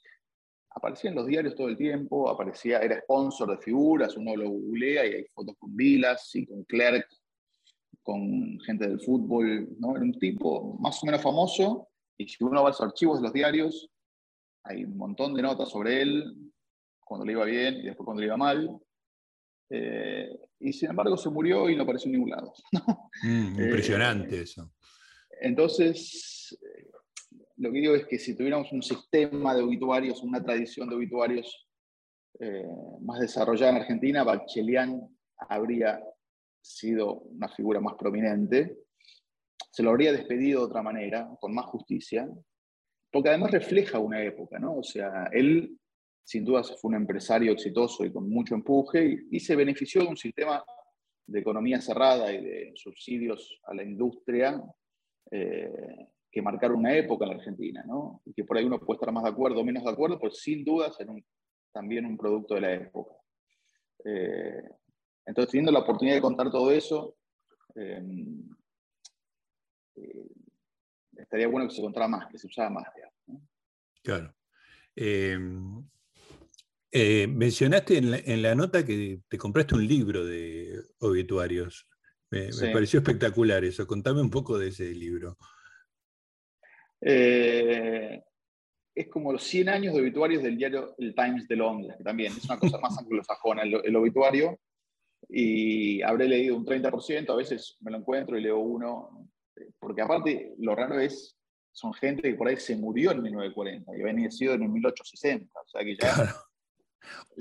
aparecía 0.70 1.10
en 1.10 1.16
los 1.16 1.26
diarios 1.26 1.54
todo 1.54 1.68
el 1.68 1.76
tiempo, 1.76 2.28
aparecía, 2.28 2.78
era 2.80 3.00
sponsor 3.00 3.50
de 3.50 3.58
figuras, 3.58 4.16
uno 4.16 4.36
lo 4.36 4.50
googlea 4.50 5.06
y 5.06 5.14
hay 5.14 5.24
fotos 5.26 5.56
con 5.58 5.74
Vilas 5.74 6.30
y 6.34 6.46
con 6.46 6.64
Clerc 6.64 7.08
con 8.02 8.58
gente 8.60 8.88
del 8.88 9.00
fútbol, 9.00 9.68
¿no? 9.78 9.96
Era 9.96 10.04
un 10.04 10.18
tipo 10.18 10.76
más 10.80 11.02
o 11.02 11.06
menos 11.06 11.22
famoso, 11.22 11.88
y 12.16 12.28
si 12.28 12.42
uno 12.44 12.62
va 12.62 12.68
a 12.68 12.70
los 12.70 12.80
archivos 12.80 13.18
de 13.18 13.24
los 13.24 13.32
diarios, 13.32 13.90
hay 14.64 14.84
un 14.84 14.96
montón 14.96 15.34
de 15.34 15.42
notas 15.42 15.68
sobre 15.68 16.02
él, 16.02 16.52
cuando 17.00 17.26
le 17.26 17.32
iba 17.32 17.44
bien 17.44 17.76
y 17.76 17.82
después 17.82 18.04
cuando 18.04 18.20
le 18.20 18.26
iba 18.26 18.36
mal. 18.36 18.78
Eh, 19.70 20.28
y 20.60 20.72
sin 20.72 20.90
embargo 20.90 21.16
se 21.16 21.30
murió 21.30 21.70
y 21.70 21.76
no 21.76 21.84
apareció 21.84 22.08
en 22.08 22.12
ningún 22.12 22.30
lado. 22.30 22.52
Mm, 23.22 23.60
impresionante 23.60 24.36
eh, 24.36 24.42
eso. 24.42 24.72
Entonces, 25.42 26.58
lo 27.56 27.70
que 27.70 27.78
digo 27.78 27.94
es 27.94 28.06
que 28.06 28.18
si 28.18 28.34
tuviéramos 28.34 28.72
un 28.72 28.82
sistema 28.82 29.54
de 29.54 29.62
obituarios, 29.62 30.22
una 30.22 30.42
tradición 30.42 30.88
de 30.88 30.96
obituarios 30.96 31.68
eh, 32.38 32.66
más 33.02 33.20
desarrollada 33.20 33.72
en 33.72 33.76
Argentina, 33.82 34.24
Bachelian 34.24 35.00
habría 35.36 36.02
sido 36.60 37.20
una 37.20 37.48
figura 37.48 37.80
más 37.80 37.94
prominente, 37.94 38.78
se 39.70 39.82
lo 39.82 39.90
habría 39.90 40.12
despedido 40.12 40.60
de 40.60 40.66
otra 40.66 40.82
manera, 40.82 41.28
con 41.40 41.54
más 41.54 41.66
justicia, 41.66 42.28
porque 43.10 43.28
además 43.28 43.52
refleja 43.52 43.98
una 43.98 44.22
época, 44.22 44.58
¿no? 44.58 44.76
O 44.76 44.82
sea, 44.82 45.28
él 45.32 45.76
sin 46.24 46.44
duda 46.44 46.62
fue 46.62 46.90
un 46.90 46.94
empresario 46.94 47.52
exitoso 47.52 48.04
y 48.04 48.12
con 48.12 48.28
mucho 48.28 48.54
empuje 48.54 49.26
y, 49.30 49.40
se 49.40 49.56
benefició 49.56 50.02
de 50.02 50.08
un 50.08 50.16
sistema 50.16 50.64
de 51.26 51.40
economía 51.40 51.80
cerrada 51.80 52.32
y 52.32 52.42
de 52.42 52.72
subsidios 52.76 53.60
a 53.64 53.74
la 53.74 53.82
industria 53.82 54.62
eh, 55.30 56.06
que 56.30 56.42
marcaron 56.42 56.78
una 56.78 56.94
época 56.96 57.24
en 57.24 57.30
la 57.30 57.36
Argentina, 57.36 57.84
¿no? 57.86 58.22
Y 58.24 58.32
que 58.32 58.44
por 58.44 58.56
ahí 58.56 58.64
uno 58.64 58.78
puede 58.78 58.98
estar 58.98 59.12
más 59.12 59.24
de 59.24 59.30
acuerdo 59.30 59.60
o 59.60 59.64
menos 59.64 59.82
de 59.82 59.90
acuerdo, 59.90 60.18
pero 60.20 60.32
sin 60.32 60.64
duda 60.64 60.92
ser 60.92 61.08
también 61.72 62.06
un 62.06 62.16
producto 62.16 62.54
de 62.54 62.60
la 62.60 62.74
época. 62.74 63.14
Eh, 64.04 64.62
entonces, 65.26 65.50
teniendo 65.50 65.72
la 65.72 65.80
oportunidad 65.80 66.16
de 66.16 66.22
contar 66.22 66.50
todo 66.50 66.70
eso, 66.70 67.16
eh, 67.74 68.02
eh, 69.96 70.26
estaría 71.16 71.48
bueno 71.48 71.68
que 71.68 71.74
se 71.74 71.82
contara 71.82 72.08
más, 72.08 72.28
que 72.30 72.38
se 72.38 72.46
usara 72.46 72.70
más. 72.70 72.86
Claro. 74.02 74.34
Em, 74.96 75.84
eh, 76.90 77.26
mencionaste 77.26 77.98
en 77.98 78.42
la, 78.42 78.54
nota 78.54 78.84
que 78.84 79.20
te 79.28 79.38
compraste 79.38 79.74
un 79.74 79.86
libro 79.86 80.24
de 80.24 80.82
obituarios. 80.98 81.86
Me, 82.30 82.50
pareció 82.72 83.00
espectacular 83.00 83.64
eso. 83.64 83.86
Contame 83.86 84.20
un 84.20 84.30
poco 84.30 84.58
de 84.58 84.68
ese 84.68 84.94
libro. 84.94 85.36
es 87.00 88.22
como 89.10 89.32
los 89.32 89.42
100 89.44 89.68
años 89.68 89.94
de 89.94 90.00
obituarios 90.00 90.42
del 90.42 90.56
diario 90.56 90.94
El 90.98 91.14
Times 91.14 91.46
de 91.46 91.56
Londres, 91.56 91.96
que 91.96 92.04
también 92.04 92.32
es 92.32 92.44
una 92.44 92.58
cosa 92.58 92.78
más 92.78 92.98
anglosajona 92.98 93.62
el 93.62 93.96
obituario 93.96 94.58
y 95.32 96.02
habré 96.02 96.26
leído 96.26 96.56
un 96.56 96.66
30%, 96.66 97.30
a 97.30 97.36
veces 97.36 97.76
me 97.80 97.90
lo 97.90 97.98
encuentro 97.98 98.36
y 98.36 98.42
leo 98.42 98.58
uno, 98.58 99.28
porque 99.78 100.02
aparte 100.02 100.54
lo 100.58 100.74
raro 100.74 100.98
es, 100.98 101.36
son 101.72 101.92
gente 101.94 102.22
que 102.22 102.34
por 102.34 102.48
ahí 102.48 102.56
se 102.56 102.76
murió 102.76 103.12
en 103.12 103.22
1940 103.22 103.96
y 103.96 104.02
había 104.02 104.30
sido 104.30 104.54
en 104.54 104.72
1860, 104.72 105.60
o 105.60 105.68
sea 105.68 105.84
que 105.84 105.96
ya... 105.96 106.34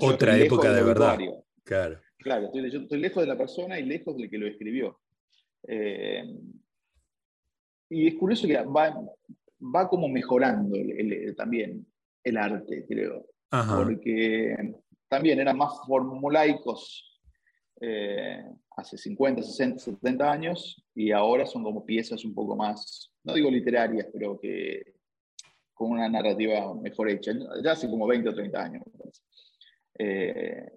Otra 0.00 0.38
época 0.38 0.72
de 0.72 0.82
verdad. 0.82 1.18
Claro. 1.64 2.00
Claro, 2.16 2.46
estoy, 2.46 2.70
yo 2.70 2.80
estoy 2.80 3.00
lejos 3.00 3.22
de 3.22 3.28
la 3.28 3.36
persona 3.36 3.78
y 3.78 3.84
lejos 3.84 4.16
del 4.16 4.30
que 4.30 4.38
lo 4.38 4.46
escribió. 4.46 5.00
Eh, 5.66 6.24
y 7.88 8.08
es 8.08 8.14
curioso 8.14 8.46
que 8.46 8.56
va, 8.56 8.94
va 9.74 9.88
como 9.88 10.08
mejorando 10.08 10.76
también 11.36 11.86
el 12.22 12.36
arte, 12.36 12.84
creo. 12.86 13.26
Porque 13.50 14.74
también 15.08 15.40
eran 15.40 15.56
más 15.56 15.72
formulaicos 15.86 17.09
eh, 17.80 18.44
hace 18.76 18.98
50, 18.98 19.42
60, 19.42 19.78
70 19.78 20.30
años 20.30 20.84
y 20.94 21.12
ahora 21.12 21.46
son 21.46 21.62
como 21.64 21.84
piezas 21.84 22.24
un 22.24 22.34
poco 22.34 22.54
más, 22.54 23.10
no 23.24 23.34
digo 23.34 23.50
literarias, 23.50 24.06
pero 24.12 24.38
que 24.38 24.94
con 25.72 25.92
una 25.92 26.08
narrativa 26.08 26.74
mejor 26.74 27.08
hecha, 27.08 27.32
ya 27.64 27.72
hace 27.72 27.88
como 27.88 28.06
20 28.06 28.28
o 28.28 28.34
30 28.34 28.62
años. 28.62 28.82
Eh, 29.98 30.70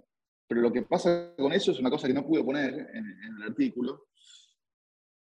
pero 0.47 0.61
lo 0.61 0.71
que 0.71 0.83
pasa 0.83 1.33
con 1.37 1.51
eso 1.51 1.71
es 1.71 1.79
una 1.79 1.89
cosa 1.89 2.07
que 2.07 2.13
no 2.13 2.25
pude 2.25 2.43
poner 2.43 2.73
en, 2.73 3.05
el 3.37 3.43
artículo. 3.49 4.07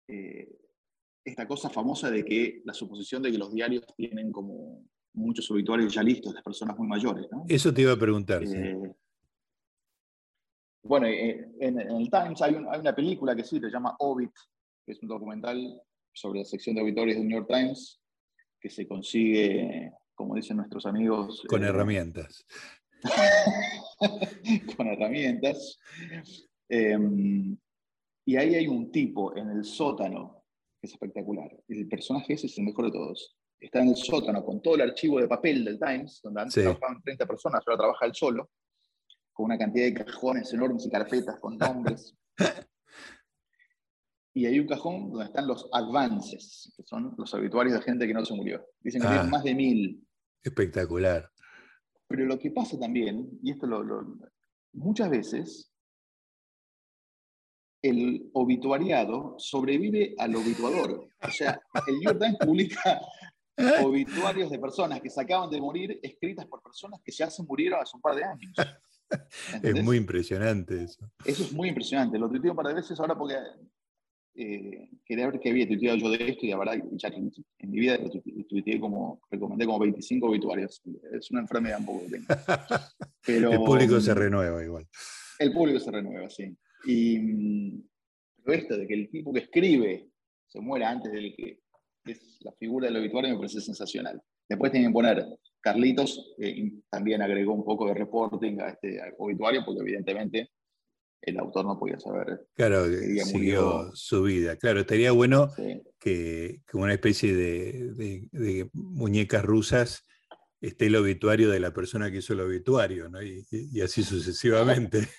Eh, 0.09 0.47
esta 1.25 1.47
cosa 1.47 1.71
famosa 1.71 2.11
de 2.11 2.25
que 2.25 2.61
la 2.65 2.75
suposición 2.75 3.23
de 3.23 3.33
que 3.33 3.39
los 3.39 3.53
diarios 3.53 3.87
tienen 3.97 4.31
como 4.31 4.85
muchos 5.15 5.51
obituarios 5.51 5.95
ya 5.95 6.03
listos 6.03 6.35
de 6.35 6.43
personas 6.43 6.77
muy 6.77 6.89
mayores. 6.89 7.27
Eso 7.49 7.73
te 7.73 7.83
iba 7.83 7.93
a 7.93 7.99
preguntar. 7.99 8.43
Bueno, 10.85 11.07
eh, 11.07 11.49
en, 11.61 11.79
el 11.79 12.11
Times 12.11 12.43
hay, 12.43 12.55
una 12.55 12.95
película 12.95 13.37
que 13.37 13.45
sí, 13.45 13.61
se 13.61 13.71
llama 13.71 13.95
Obit, 14.01 14.33
que 14.85 14.93
es 14.93 15.03
un 15.03 15.09
documental 15.09 15.81
sobre 16.13 16.41
la 16.41 16.45
sección 16.45 16.75
de 16.75 16.83
auditorios 16.83 17.19
del 17.19 17.29
New 17.29 17.39
York 17.39 17.49
Times, 17.49 18.01
que 18.61 18.69
se 18.69 18.87
consigue, 18.87 19.93
como 20.15 20.35
dicen 20.35 20.57
nuestros 20.57 20.85
amigos... 20.87 21.45
Con 21.49 21.63
eh, 21.63 21.69
herramientas. 21.69 22.45
con 24.77 24.89
herramientas. 24.89 25.79
Em, 26.69 27.57
y 28.27 28.37
ahí 28.37 28.55
hay 28.57 28.67
un 28.67 28.91
tipo 28.91 29.37
en 29.37 29.51
el 29.51 29.65
sótano, 29.65 30.45
que 30.81 30.89
es 30.89 30.93
espectacular. 30.93 31.57
El 31.69 31.89
personaje 31.89 32.35
ese 32.35 32.49
es 32.49 32.59
el 32.59 32.65
mejor 32.65 32.87
de 32.87 32.93
todos. 32.93 33.37
Está 33.61 33.81
en 33.81 33.91
el 33.91 33.97
sótano 33.97 34.45
con 34.45 34.61
todo 34.61 34.75
el 34.75 34.81
archivo 34.81 35.21
de 35.21 35.29
papel 35.29 35.65
del 35.65 35.79
Times, 35.79 36.21
donde 36.25 36.41
antes 36.41 36.55
trabajaban 36.55 37.01
30 37.03 37.27
personas, 37.27 37.63
ahora 37.65 37.79
trabaja 37.79 38.07
él 38.07 38.15
solo 38.15 38.51
con 39.43 39.51
una 39.51 39.59
cantidad 39.59 39.87
de 39.87 40.05
cajones 40.05 40.53
enormes 40.53 40.87
y 40.87 40.91
carpetas 40.91 41.41
con 41.41 41.59
nombres. 41.59 42.17
y 44.35 44.47
hay 44.47 44.61
un 44.61 44.69
cajón 44.69 45.11
donde 45.11 45.25
están 45.25 45.49
los 45.49 45.69
advances, 45.73 46.73
que 46.77 46.85
son 46.85 47.13
los 47.19 47.35
obituarios 47.35 47.75
de 47.75 47.83
gente 47.83 48.07
que 48.07 48.15
no 48.15 48.25
se 48.25 48.35
murió. 48.35 48.65
Dicen 48.79 49.03
que 49.03 49.09
tienen 49.09 49.27
ah. 49.27 49.31
más 49.31 49.43
de 49.43 49.55
mil. 49.57 50.07
Espectacular. 50.45 51.29
Pero 52.07 52.25
lo 52.27 52.39
que 52.39 52.53
pasa 52.53 52.79
también, 52.79 53.37
y 53.43 53.51
esto 53.51 53.67
lo, 53.67 53.83
muchas 54.75 55.11
veces, 55.11 55.73
el 57.83 58.31
obituariado 58.35 59.35
sobrevive 59.39 60.15
al 60.19 60.37
obituador. 60.37 61.09
O 61.21 61.31
sea, 61.33 61.61
el 61.89 61.95
New 61.95 62.03
York 62.05 62.21
Times 62.21 62.39
publica 62.39 63.01
obituarios 63.83 64.51
de 64.51 64.59
personas 64.61 65.01
que 65.01 65.11
se 65.11 65.21
acaban 65.21 65.51
de 65.51 65.61
morir 65.61 65.99
escritas 66.01 66.47
por 66.47 66.63
personas 66.63 67.01
que 67.05 67.11
ya 67.11 67.29
se 67.29 67.43
murieron 67.43 67.81
hace 67.81 67.97
un 67.97 68.03
par 68.03 68.15
de 68.15 68.23
años 68.23 68.55
es 69.63 69.85
muy 69.85 69.97
impresionante 69.97 70.83
eso. 70.85 71.11
Eso 71.25 71.45
es 71.45 71.53
muy 71.53 71.69
impresionante. 71.69 72.19
Lo 72.19 72.29
tuiteo 72.29 72.53
un 72.53 72.57
par 72.57 72.67
de 72.69 72.75
veces 72.75 72.99
ahora 73.01 73.17
porque 73.17 73.37
eh, 74.35 74.89
quería 75.05 75.29
ver 75.29 75.41
qué 75.41 75.51
había 75.51 75.67
tuiteado 75.67 75.99
yo 75.99 76.11
de 76.11 76.31
esto 76.31 76.47
y 76.47 76.51
la 76.51 76.59
verdad, 76.59 76.75
ya 76.93 77.09
en, 77.09 77.31
mi 77.71 77.81
vida 77.81 77.99
tuiteé 78.49 78.81
como, 78.81 79.21
recomendé 79.31 79.67
como 79.67 79.79
25 79.81 80.27
obituarios. 80.27 80.83
Es 81.13 81.31
una 81.31 81.41
enfermedad 81.41 81.81
un 81.81 81.87
poco 81.87 82.05
que 82.05 82.11
tengo. 82.11 82.27
Pero, 83.27 83.53
el 83.53 83.59
público 83.59 84.01
se 84.01 84.15
renueva 84.15 84.65
igual. 84.65 84.87
El 85.39 85.53
público 85.53 85.81
se 85.81 85.91
renueva, 85.91 86.29
sí. 86.31 86.57
Y 86.85 87.19
mm, 87.19 87.83
pero 88.45 88.59
esto 88.59 88.77
de 88.77 88.87
que 88.87 88.95
el 88.95 89.11
tipo 89.11 89.33
que 89.33 89.41
escribe 89.41 90.09
se 90.47 90.61
muera 90.61 90.91
antes 90.91 91.13
del 91.13 91.35
que 91.37 91.61
es 92.05 92.39
la 92.41 92.53
figura 92.53 92.89
del 92.89 92.97
obituario 92.97 93.31
me 93.31 93.37
parece 93.37 93.61
sensacional. 93.61 94.21
Después 94.49 94.73
tienen 94.73 94.91
que 94.91 94.95
poner 94.95 95.25
Carlitos 95.63 96.35
eh, 96.39 96.73
también 96.91 97.23
agregó 97.23 97.55
un 97.55 97.65
poco 97.65 97.87
de 97.87 97.95
reporting 97.95 98.61
a 98.61 98.71
este 98.71 99.01
obituario, 99.19 99.65
porque 99.65 99.81
evidentemente 99.81 100.51
el 101.23 101.39
autor 101.39 101.65
no 101.65 101.79
podía 101.79 102.01
saber. 102.01 102.49
Claro, 102.55 102.85
siguió 103.25 103.91
su 103.95 104.25
vida. 104.25 104.57
Claro, 104.57 104.81
estaría 104.81 105.13
bueno 105.13 105.51
que, 106.01 106.63
como 106.71 106.85
una 106.85 106.95
especie 106.95 107.35
de, 107.35 108.69
muñecas 108.73 109.45
rusas 109.45 110.05
esté 110.61 110.87
el 110.87 110.97
obituario 110.97 111.51
de 111.51 111.61
la 111.61 111.73
persona 111.73 112.11
que 112.11 112.19
hizo 112.19 112.35
el 112.35 112.41
obituario, 112.41 113.09
¿no? 113.09 113.21
y, 113.23 113.81
así 113.81 114.03
sucesivamente. 114.03 115.09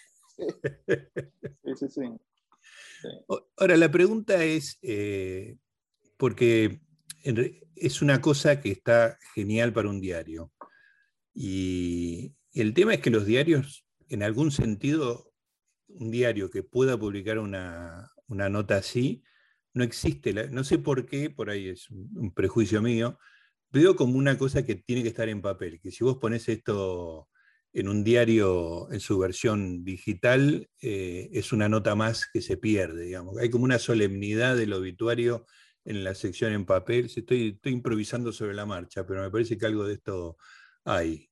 Sí, 1.64 1.76
sí, 1.76 1.90
sí. 1.90 2.02
Ahora, 3.58 3.78
la 3.78 3.90
pregunta 3.90 4.44
es, 4.44 4.80
eh, 4.82 5.58
porque 6.18 6.82
es 7.24 8.02
una 8.02 8.22
cosa 8.22 8.62
que 8.62 8.72
está 8.72 9.18
genial 9.34 9.74
para 9.74 9.90
un 9.90 10.02
diario. 10.02 10.52
Y 11.34 12.36
el 12.54 12.74
tema 12.74 12.94
es 12.94 13.02
que 13.02 13.10
los 13.10 13.26
diarios, 13.26 13.86
en 14.10 14.24
algún 14.24 14.52
sentido, 14.52 15.34
un 15.88 16.12
diario 16.12 16.50
que 16.50 16.64
pueda 16.64 16.98
publicar 16.98 17.40
una, 17.40 18.12
nota 18.28 18.78
así, 18.78 19.24
no 19.74 19.84
existe. 19.84 20.34
no 20.50 20.64
sé 20.64 20.78
por 20.78 21.06
qué, 21.06 21.30
por 21.30 21.50
ahí 21.50 21.70
es 21.70 21.90
un, 21.90 22.32
prejuicio 22.34 22.82
mío, 22.82 23.18
veo 23.72 23.96
como 23.96 24.18
una 24.18 24.38
cosa 24.38 24.66
que 24.66 24.76
tiene 24.76 25.02
que 25.02 25.10
estar 25.10 25.30
en 25.30 25.42
papel, 25.42 25.80
que 25.80 25.92
si 25.92 26.04
vos 26.04 26.18
pones 26.18 26.48
esto 26.50 27.30
en 27.74 27.88
un 27.90 28.04
diario 28.04 28.92
en 28.92 29.00
su 29.00 29.18
versión 29.18 29.84
digital, 29.84 30.70
eh, 30.80 31.30
es 31.34 31.52
una 31.52 31.70
nota 31.70 31.96
más 31.96 32.28
que 32.32 32.42
se 32.42 32.56
pierde, 32.56 33.06
digamos. 33.06 33.38
Hay 33.40 33.50
como 33.50 33.66
una 33.66 33.80
solemnidad 33.80 34.56
del 34.56 34.74
obituario 34.74 35.48
en 35.86 36.04
la 36.04 36.16
sección 36.16 36.54
en 36.54 36.66
papel. 36.66 37.06
Estoy, 37.06 37.50
estoy 37.50 37.74
improvisando 37.74 38.32
sobre 38.32 38.54
la 38.54 38.66
marcha, 38.66 39.06
pero 39.06 39.22
me 39.22 39.32
parece 39.32 39.58
que 39.58 39.66
algo 39.66 39.86
de 39.86 39.96
esto 39.96 40.38
hay. 40.86 41.30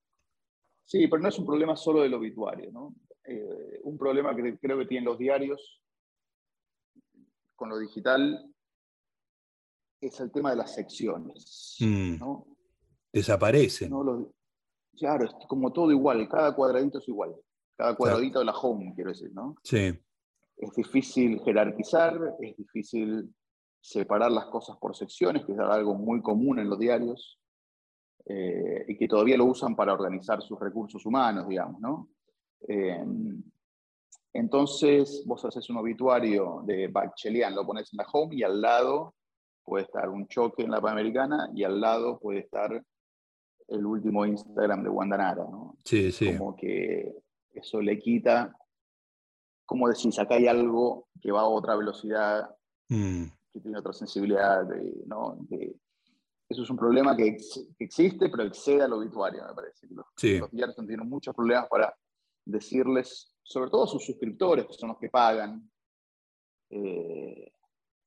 Sí, 0.85 1.07
pero 1.07 1.21
no 1.21 1.29
es 1.29 1.39
un 1.39 1.45
problema 1.45 1.75
solo 1.75 2.01
del 2.01 2.13
obituario, 2.13 2.71
¿no? 2.71 2.95
Eh, 3.23 3.79
un 3.83 3.97
problema 3.97 4.35
que 4.35 4.57
creo 4.57 4.79
que 4.79 4.85
tienen 4.85 5.05
los 5.05 5.17
diarios 5.17 5.81
con 7.55 7.69
lo 7.69 7.77
digital 7.77 8.51
es 10.01 10.19
el 10.19 10.31
tema 10.31 10.49
de 10.49 10.57
las 10.57 10.73
secciones. 10.73 11.77
Mm. 11.79 12.17
Desaparecen. 13.13 13.91
claro, 14.97 15.25
es 15.25 15.31
como 15.47 15.71
todo 15.71 15.91
igual, 15.91 16.27
cada 16.27 16.55
cuadradito 16.55 16.97
es 16.97 17.07
igual. 17.07 17.35
Cada 17.77 17.95
cuadradito 17.95 18.39
de 18.39 18.45
la 18.45 18.53
home, 18.53 18.93
quiero 18.95 19.11
decir, 19.11 19.31
¿no? 19.33 19.55
Sí. 19.63 19.97
Es 20.57 20.75
difícil 20.75 21.39
jerarquizar, 21.41 22.35
es 22.39 22.57
difícil 22.57 23.33
separar 23.81 24.31
las 24.31 24.45
cosas 24.45 24.77
por 24.77 24.95
secciones, 24.95 25.43
que 25.43 25.53
es 25.53 25.59
algo 25.59 25.95
muy 25.95 26.21
común 26.21 26.59
en 26.59 26.69
los 26.69 26.79
diarios, 26.79 27.39
eh, 28.25 28.85
y 28.87 28.97
que 28.97 29.07
todavía 29.07 29.35
lo 29.35 29.45
usan 29.45 29.75
para 29.75 29.93
organizar 29.93 30.41
sus 30.41 30.59
recursos 30.59 31.05
humanos, 31.05 31.47
digamos, 31.47 31.81
¿no? 31.81 32.09
Eh, 32.67 33.03
entonces, 34.33 35.23
vos 35.25 35.43
haces 35.43 35.69
un 35.69 35.77
obituario 35.77 36.61
de 36.65 36.87
Bachelian, 36.87 37.55
lo 37.55 37.65
pones 37.65 37.91
en 37.91 37.97
la 37.97 38.05
home 38.11 38.35
y 38.35 38.43
al 38.43 38.61
lado 38.61 39.15
puede 39.63 39.85
estar 39.85 40.09
un 40.09 40.27
choque 40.27 40.63
en 40.63 40.71
la 40.71 40.79
Panamericana 40.79 41.49
y 41.53 41.63
al 41.63 41.81
lado 41.81 42.19
puede 42.19 42.39
estar 42.39 42.81
el 43.67 43.85
último 43.85 44.25
Instagram 44.25 44.83
de 44.83 44.89
Wandanara, 44.89 45.43
¿no? 45.43 45.77
Sí, 45.83 46.11
sí. 46.11 46.37
Como 46.37 46.55
que 46.55 47.13
eso 47.53 47.81
le 47.81 47.99
quita, 47.99 48.55
como 49.65 49.89
decís, 49.89 50.17
acá 50.19 50.35
hay 50.35 50.47
algo 50.47 51.07
que 51.21 51.31
va 51.31 51.41
a 51.41 51.47
otra 51.47 51.75
velocidad, 51.75 52.55
mm. 52.89 53.25
Que 53.51 53.59
tiene 53.59 53.79
otra 53.79 53.93
sensibilidad, 53.93 54.67
¿no? 55.05 55.37
eso 56.47 56.63
es 56.63 56.69
un 56.69 56.77
problema 56.77 57.15
que, 57.15 57.37
existe, 57.79 58.29
pero 58.29 58.43
excede 58.43 58.83
al 58.83 58.93
obituario, 58.93 59.45
me 59.45 59.53
parece. 59.53 59.87
Los, 59.89 60.05
sí. 60.17 60.37
los 60.37 60.51
diarios 60.51 60.75
tienen 60.75 61.07
muchos 61.07 61.33
problemas 61.33 61.67
para 61.69 61.95
decirles, 62.45 63.33
sobre 63.41 63.69
todo 63.69 63.85
a 63.85 63.87
sus 63.87 64.05
suscriptores, 64.05 64.65
que 64.65 64.73
son 64.73 64.89
los 64.89 64.97
que 64.97 65.09
pagan, 65.09 65.69
eh, 66.69 67.53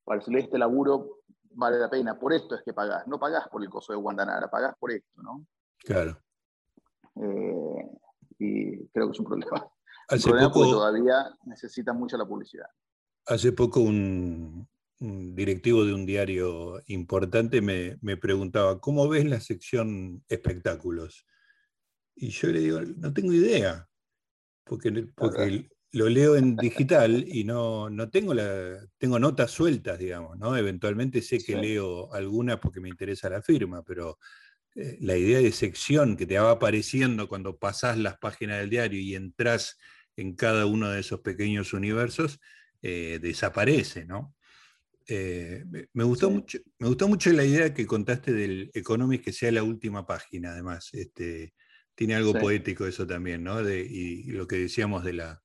para 0.04 0.18
decirles 0.18 0.44
este 0.44 0.59
laburo 0.59 1.20
vale 1.57 1.78
la 1.78 1.88
pena, 1.88 2.18
por 2.18 2.33
esto 2.33 2.54
es 2.54 2.62
que 2.62 2.72
pagás, 2.72 3.07
no 3.07 3.18
pagás 3.18 3.48
por 3.48 3.62
el 3.62 3.70
coso 3.70 3.92
de 3.92 3.98
Guandanara, 3.98 4.50
pagás 4.50 4.74
por 4.78 4.90
esto, 4.90 5.22
¿no? 5.22 5.46
Claro. 5.78 6.18
Eh, 7.16 7.90
y 8.38 8.87
creo 8.88 9.07
que 9.07 9.12
es 9.12 9.20
un 9.20 9.26
problema. 9.26 9.70
Hace 10.09 10.30
un 10.30 10.38
poco, 10.40 10.70
todavía 10.70 11.30
necesita 11.44 11.92
mucho 11.92 12.16
la 12.18 12.26
publicidad. 12.26 12.66
Hace 13.26 13.52
poco 13.52 13.80
un, 13.80 14.68
directivo 14.98 15.85
de 15.85 15.92
un 15.92 16.07
diario 16.07 16.83
importante 16.87 17.61
me, 17.61 17.98
me, 18.00 18.16
preguntaba, 18.16 18.80
¿cómo 18.80 19.09
ves 19.09 19.24
la 19.24 19.40
sección 19.40 20.22
espectáculos? 20.28 21.26
Y 22.14 22.30
yo 22.30 22.48
le 22.48 22.61
digo, 22.61 22.80
no 22.80 23.12
tengo 23.12 23.33
idea 23.33 23.88
porque, 24.64 24.90
porque 25.14 25.68
lo 25.92 26.09
leo 26.09 26.37
en 26.37 26.57
digital 26.57 27.24
y 27.26 27.44
no, 27.44 27.90
no 27.90 28.11
tengo, 28.11 28.35
la, 28.35 28.78
tengo 28.98 29.18
notas 29.18 29.50
sueltas, 29.50 29.98
digamos, 29.98 30.38
¿no? 30.38 30.57
Eventualmente 30.57 31.22
sé 31.22 31.38
que 31.38 31.57
leo 31.57 32.12
algunas 32.12 32.59
porque 32.59 32.80
me 32.80 32.88
interesa 32.88 33.28
la 33.28 33.42
firma, 33.42 33.83
pero 33.85 34.18
eh, 34.74 34.98
la 35.00 35.16
idea 35.16 35.38
de 35.38 35.52
sección 35.52 36.16
que 36.16 36.26
te 36.26 36.38
va 36.38 36.52
apareciendo 36.52 37.28
cuando 37.28 37.59
pasás 37.59 37.98
las 37.98 38.18
páginas 38.18 38.59
del 38.59 38.70
diario 38.70 39.00
y 39.00 39.14
entras 39.14 39.78
en 40.16 40.35
cada 40.35 40.66
uno 40.66 40.90
de 40.90 41.00
esos 41.00 41.20
pequeños 41.20 41.72
universos, 41.72 42.40
eh, 42.83 43.18
desaparece, 43.20 44.04
¿no? 44.04 44.34
Eh, 45.06 45.64
me, 45.92 46.04
gustó 46.04 46.30
mucho, 46.30 46.58
me 46.78 46.88
gustó 46.88 47.08
mucho 47.08 47.30
la 47.32 47.44
idea 47.44 47.74
que 47.74 47.86
contaste 47.86 48.32
del 48.32 48.70
Economist 48.72 49.24
que 49.24 49.32
sea 49.32 49.52
la 49.52 49.62
última 49.62 50.06
página, 50.06 50.52
además. 50.52 50.90
Este, 50.92 51.54
tiene 51.94 52.14
algo 52.14 52.32
poético 52.34 52.86
eso 52.86 53.06
también, 53.06 53.44
¿no? 53.44 53.60
y, 53.68 54.24
lo 54.24 54.46
que 54.46 54.56
decíamos 54.56 55.04
de 55.04 55.12
la, 55.12 55.42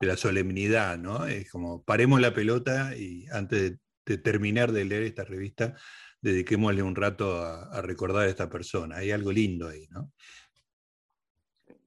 la, 0.00 0.16
solemnidad, 0.16 0.98
¿no? 0.98 1.26
Es 1.26 1.50
como 1.50 1.82
paremos 1.82 2.20
la 2.20 2.34
pelota 2.34 2.94
y 2.96 3.26
antes 3.32 3.78
de, 4.04 4.18
terminar 4.18 4.72
de 4.72 4.84
leer 4.84 5.02
esta 5.02 5.24
revista, 5.24 5.74
dediquémosle 6.20 6.82
un 6.82 6.96
rato 6.96 7.42
a, 7.42 7.80
recordar 7.82 8.24
a 8.24 8.30
esta 8.30 8.48
persona. 8.48 8.96
Hay 8.96 9.10
algo 9.10 9.32
lindo 9.32 9.68
ahí, 9.68 9.86
¿no? 9.90 10.12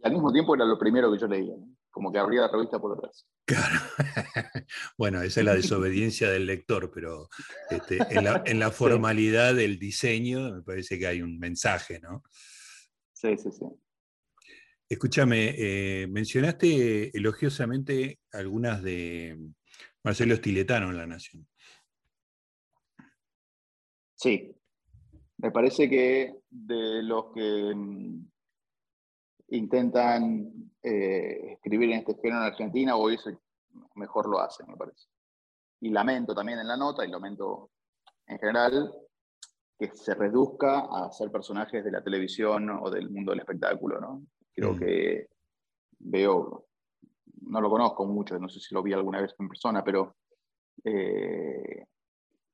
al 0.03 0.13
mismo 0.13 0.31
tiempo 0.31 0.55
era 0.55 0.65
lo 0.65 0.79
primero 0.79 1.11
que 1.11 1.19
yo 1.19 1.27
leía, 1.27 1.53
como 1.91 2.11
que 2.11 2.17
abría 2.17 2.41
la 2.41 2.47
revista 2.47 2.79
por 2.79 2.97
atrás. 2.97 3.27
Claro. 3.51 3.79
bueno, 4.97 5.21
esa 5.21 5.41
es 5.41 5.45
la 5.45 5.55
desobediencia 5.55 6.29
del 6.29 6.45
lector, 6.45 6.89
pero 6.93 7.27
este, 7.69 7.97
en, 8.09 8.23
la, 8.23 8.43
en, 8.45 8.59
la, 8.59 8.71
formalidad 8.71 9.53
del 9.55 9.77
diseño 9.77 10.51
me 10.53 10.61
parece 10.61 10.97
que 10.97 11.07
hay 11.07 11.21
un 11.21 11.37
mensaje, 11.37 11.99
¿no? 11.99 12.23
Sí, 13.13 13.35
sí, 13.37 13.51
sí. 13.51 13.65
Escúchame, 14.87 15.55
eh, 15.57 16.07
mencionaste 16.07 17.15
elogiosamente 17.15 18.19
algunas 18.31 18.81
de 18.81 19.37
Marcelo 20.03 20.35
Stiletano 20.35 20.89
en 20.89 20.97
La 20.97 21.07
Nación. 21.07 21.47
Sí, 24.15 24.55
me 25.37 25.51
parece 25.51 25.89
que 25.89 26.33
de 26.49 27.03
los 27.03 27.33
que 27.33 27.73
mm, 27.75 28.30
intentan 29.51 30.71
eh, 30.81 31.53
escribir 31.53 31.91
en 31.91 31.99
este 31.99 32.15
género 32.15 32.37
en 32.37 32.43
Argentina, 32.43 32.95
hoy 32.95 33.17
mejor 33.95 34.27
lo 34.27 34.39
hacen, 34.39 34.67
me 34.67 34.77
parece. 34.77 35.07
Y 35.81 35.89
lamento 35.89 36.33
también 36.33 36.59
en 36.59 36.67
la 36.67 36.77
nota, 36.77 37.05
y 37.05 37.09
lamento 37.09 37.71
en 38.27 38.39
general, 38.39 38.93
que 39.77 39.89
se 39.95 40.13
reduzca 40.13 40.87
a 40.91 41.11
ser 41.11 41.31
personajes 41.31 41.83
de 41.83 41.91
la 41.91 42.03
televisión 42.03 42.69
o 42.69 42.89
del 42.89 43.09
mundo 43.09 43.31
del 43.31 43.39
espectáculo, 43.39 43.99
¿no? 43.99 44.23
Creo 44.53 44.73
mm. 44.73 44.79
que 44.79 45.29
veo, 45.99 46.67
no 47.41 47.61
lo 47.61 47.69
conozco 47.69 48.05
mucho, 48.05 48.37
no 48.39 48.47
sé 48.47 48.59
si 48.59 48.73
lo 48.73 48.83
vi 48.83 48.93
alguna 48.93 49.21
vez 49.21 49.33
en 49.39 49.47
persona, 49.47 49.83
pero 49.83 50.15
eh, 50.83 51.85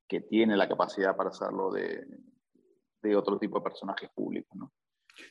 que 0.06 0.22
tiene 0.22 0.56
la 0.56 0.68
capacidad 0.68 1.16
para 1.16 1.30
hacerlo 1.30 1.70
de, 1.70 2.06
otro 3.14 3.38
tipo 3.38 3.58
de 3.58 3.64
personajes 3.64 4.10
públicos. 4.10 4.56
¿no? 4.56 4.72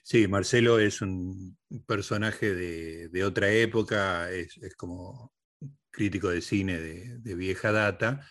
Sí, 0.03 0.27
Marcelo 0.27 0.79
es 0.79 1.01
un 1.01 1.57
personaje 1.85 2.53
de, 2.53 3.23
otra 3.23 3.51
época, 3.51 4.31
es, 4.31 4.57
como 4.75 5.33
crítico 5.91 6.29
de 6.29 6.41
cine 6.41 6.79
de, 6.79 7.35
vieja 7.35 7.71
data, 7.71 8.25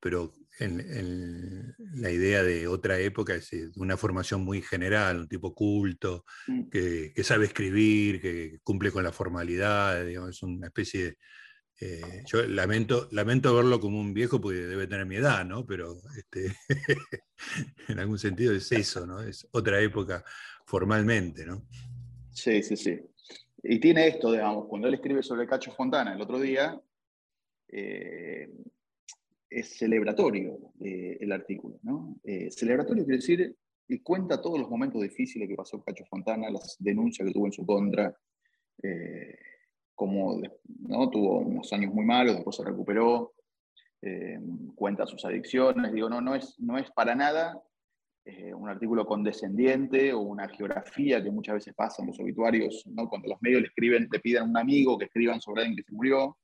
pero 0.00 0.34
en, 0.58 1.74
la 1.94 2.10
idea 2.10 2.42
de 2.42 2.66
otra 2.66 2.98
época 2.98 3.34
es 3.34 3.52
eh, 3.52 3.70
una 3.76 3.96
formación 3.96 4.42
muy 4.42 4.60
general, 4.60 5.20
un 5.20 5.28
tipo 5.28 5.54
culto, 5.54 6.24
mm. 6.46 6.68
que, 6.68 7.24
sabe 7.24 7.46
escribir, 7.46 8.20
que 8.20 8.58
cumple 8.62 8.90
con 8.90 9.04
la 9.04 9.12
formalidad, 9.12 10.08
es 10.08 10.42
una 10.42 10.66
especie 10.66 11.04
de... 11.04 11.18
Eh, 11.82 12.24
yo 12.26 12.42
lamento, 12.46 13.08
lamento 13.10 13.56
verlo 13.56 13.80
como 13.80 13.98
un 13.98 14.12
viejo 14.12 14.38
porque 14.38 14.58
debe 14.58 14.86
tener 14.86 15.06
mi 15.06 15.16
edad, 15.16 15.46
¿no? 15.46 15.64
Pero 15.64 15.96
este, 16.18 16.54
en 17.88 17.98
algún 17.98 18.18
sentido 18.18 18.54
es 18.54 18.70
eso, 18.70 19.06
¿no? 19.06 19.22
Es 19.22 19.48
otra 19.52 19.80
época 19.80 20.22
formalmente, 20.66 21.46
¿no? 21.46 21.62
Sí, 22.32 22.62
sí, 22.62 22.76
sí. 22.76 23.00
Y 23.62 23.80
tiene 23.80 24.08
esto, 24.08 24.30
digamos, 24.30 24.66
cuando 24.68 24.88
él 24.88 24.94
escribe 24.94 25.22
sobre 25.22 25.46
Cacho 25.46 25.72
Fontana 25.72 26.12
el 26.12 26.20
otro 26.20 26.38
día, 26.38 26.78
eh, 27.68 28.50
es 29.48 29.78
celebratorio 29.78 30.58
eh, 30.80 31.16
el 31.18 31.32
artículo. 31.32 31.78
¿no? 31.82 32.20
Celebratorio 32.50 33.04
quiere 33.04 33.18
decir 33.18 33.56
y 33.88 34.00
cuenta 34.00 34.40
todos 34.40 34.60
los 34.60 34.68
momentos 34.68 35.00
difíciles 35.00 35.48
que 35.48 35.56
pasó 35.56 35.82
Cacho 35.82 36.04
Fontana, 36.04 36.50
las 36.50 36.76
denuncias 36.78 37.26
que 37.26 37.32
tuvo 37.32 37.46
en 37.46 37.52
su 37.52 37.64
contra, 37.64 38.14
como 40.00 40.40
¿no? 40.88 41.10
tuvo 41.10 41.40
unos 41.40 41.70
años 41.74 41.92
muy 41.92 42.06
malos, 42.06 42.34
después 42.36 42.56
se 42.56 42.64
recuperó, 42.64 43.34
eh, 44.00 44.40
cuenta 44.74 45.06
sus 45.06 45.22
adicciones, 45.26 45.92
digo, 45.92 46.08
no, 46.08 46.22
no, 46.22 46.34
es, 46.34 46.58
no 46.58 46.78
es 46.78 46.90
para 46.92 47.14
nada 47.14 47.60
eh, 48.24 48.54
un 48.54 48.70
artículo 48.70 49.04
condescendiente 49.04 50.14
o 50.14 50.20
una 50.20 50.48
geografía 50.48 51.22
que 51.22 51.30
muchas 51.30 51.56
veces 51.56 51.74
pasa 51.74 52.00
en 52.00 52.08
los 52.08 52.18
obituarios, 52.18 52.82
¿no? 52.86 53.10
cuando 53.10 53.28
los 53.28 53.42
medios 53.42 53.60
le 53.60 53.66
escriben, 53.66 54.08
le 54.10 54.20
piden 54.20 54.44
a 54.44 54.46
un 54.46 54.56
amigo 54.56 54.96
que 54.96 55.04
escriban 55.04 55.38
sobre 55.38 55.60
alguien 55.60 55.76
que 55.76 55.82
se 55.82 55.92
murió, 55.92 56.38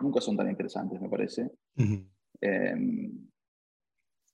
nunca 0.00 0.20
son 0.20 0.36
tan 0.36 0.50
interesantes, 0.50 1.00
me 1.00 1.08
parece. 1.08 1.52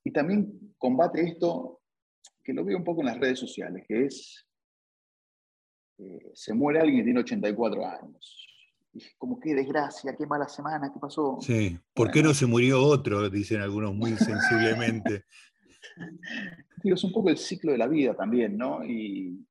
y 0.04 0.10
también 0.10 0.74
combate 0.78 1.20
esto, 1.20 1.82
que 2.42 2.54
lo 2.54 2.64
veo 2.64 2.78
un 2.78 2.84
poco 2.84 3.02
en 3.02 3.08
las 3.08 3.20
redes 3.20 3.40
sociales, 3.40 3.84
que 3.86 4.06
es 4.06 4.47
eh, 5.98 6.30
se 6.34 6.54
muere 6.54 6.80
alguien 6.80 6.98
que 6.98 7.04
tiene 7.04 7.20
84 7.20 7.86
años. 7.86 8.46
Y 8.94 9.02
como 9.18 9.38
qué 9.38 9.54
desgracia, 9.54 10.16
qué 10.16 10.26
mala 10.26 10.48
semana, 10.48 10.90
qué 10.92 10.98
pasó. 11.00 11.38
Sí, 11.40 11.78
¿por 11.92 12.10
qué 12.10 12.22
no 12.22 12.32
se 12.34 12.46
murió 12.46 12.82
otro? 12.82 13.28
Dicen 13.28 13.60
algunos 13.60 13.94
muy 13.94 14.12
sensiblemente. 14.12 15.24
Digo, 16.82 16.94
es 16.94 17.04
un 17.04 17.12
poco 17.12 17.28
el 17.28 17.36
ciclo 17.36 17.72
de 17.72 17.78
la 17.78 17.88
vida 17.88 18.14
también, 18.14 18.56
¿no? 18.56 18.84
Y 18.84 19.44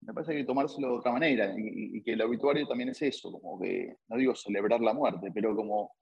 me 0.00 0.12
parece 0.12 0.32
que 0.32 0.38
hay 0.38 0.42
que 0.42 0.46
tomárselo 0.46 0.88
de 0.88 0.94
otra 0.94 1.12
manera 1.12 1.54
y, 1.56 2.02
que 2.02 2.12
el 2.12 2.22
obituario 2.22 2.66
también 2.66 2.90
es 2.90 3.00
eso, 3.02 3.32
como 3.32 3.58
que, 3.60 3.96
no 4.08 4.16
digo 4.16 4.34
celebrar 4.34 4.80
la 4.80 4.92
muerte, 4.92 5.30
pero 5.32 5.56
como 5.56 5.92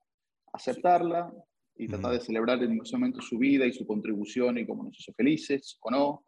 aceptarla 0.51 1.31
y 1.75 1.87
tratar 1.87 2.11
de 2.11 2.19
celebrar 2.19 2.61
en 2.61 2.79
ese 2.81 2.97
momento 2.97 3.21
su 3.21 3.37
vida 3.37 3.65
y 3.65 3.73
su 3.73 3.85
contribución 3.87 4.57
y 4.57 4.67
cómo 4.67 4.83
nos 4.83 4.99
hizo 4.99 5.13
felices 5.13 5.77
o 5.81 5.89
no, 5.89 6.25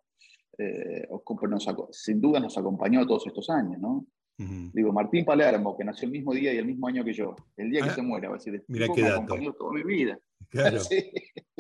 eh, 0.58 1.08
sin 1.92 2.22
duda 2.22 2.40
nos 2.40 2.58
acompañó 2.58 3.06
todos 3.06 3.28
estos 3.28 3.50
años, 3.50 3.80
¿no? 3.80 4.06
Digo, 4.38 4.92
Martín 4.92 5.24
Palermo, 5.24 5.78
que 5.78 5.86
nació 5.86 6.08
el 6.08 6.12
mismo 6.12 6.34
día 6.34 6.54
y 6.54 6.58
el 6.58 6.66
mismo 6.66 6.88
año 6.88 7.06
que 7.06 7.14
yo, 7.14 7.38
el 7.56 7.72
día 7.72 7.82
que 7.84 7.90
ah, 7.90 7.96
se 7.96 8.02
muera, 8.02 8.28
va 8.28 8.36
a 8.36 8.38
decir, 8.38 8.62
mira 8.68 8.88
qué 8.94 9.02
dato. 9.02 9.16
acompañó 9.16 9.54
toda 9.54 9.72
mi 9.72 9.84
vida. 9.84 10.20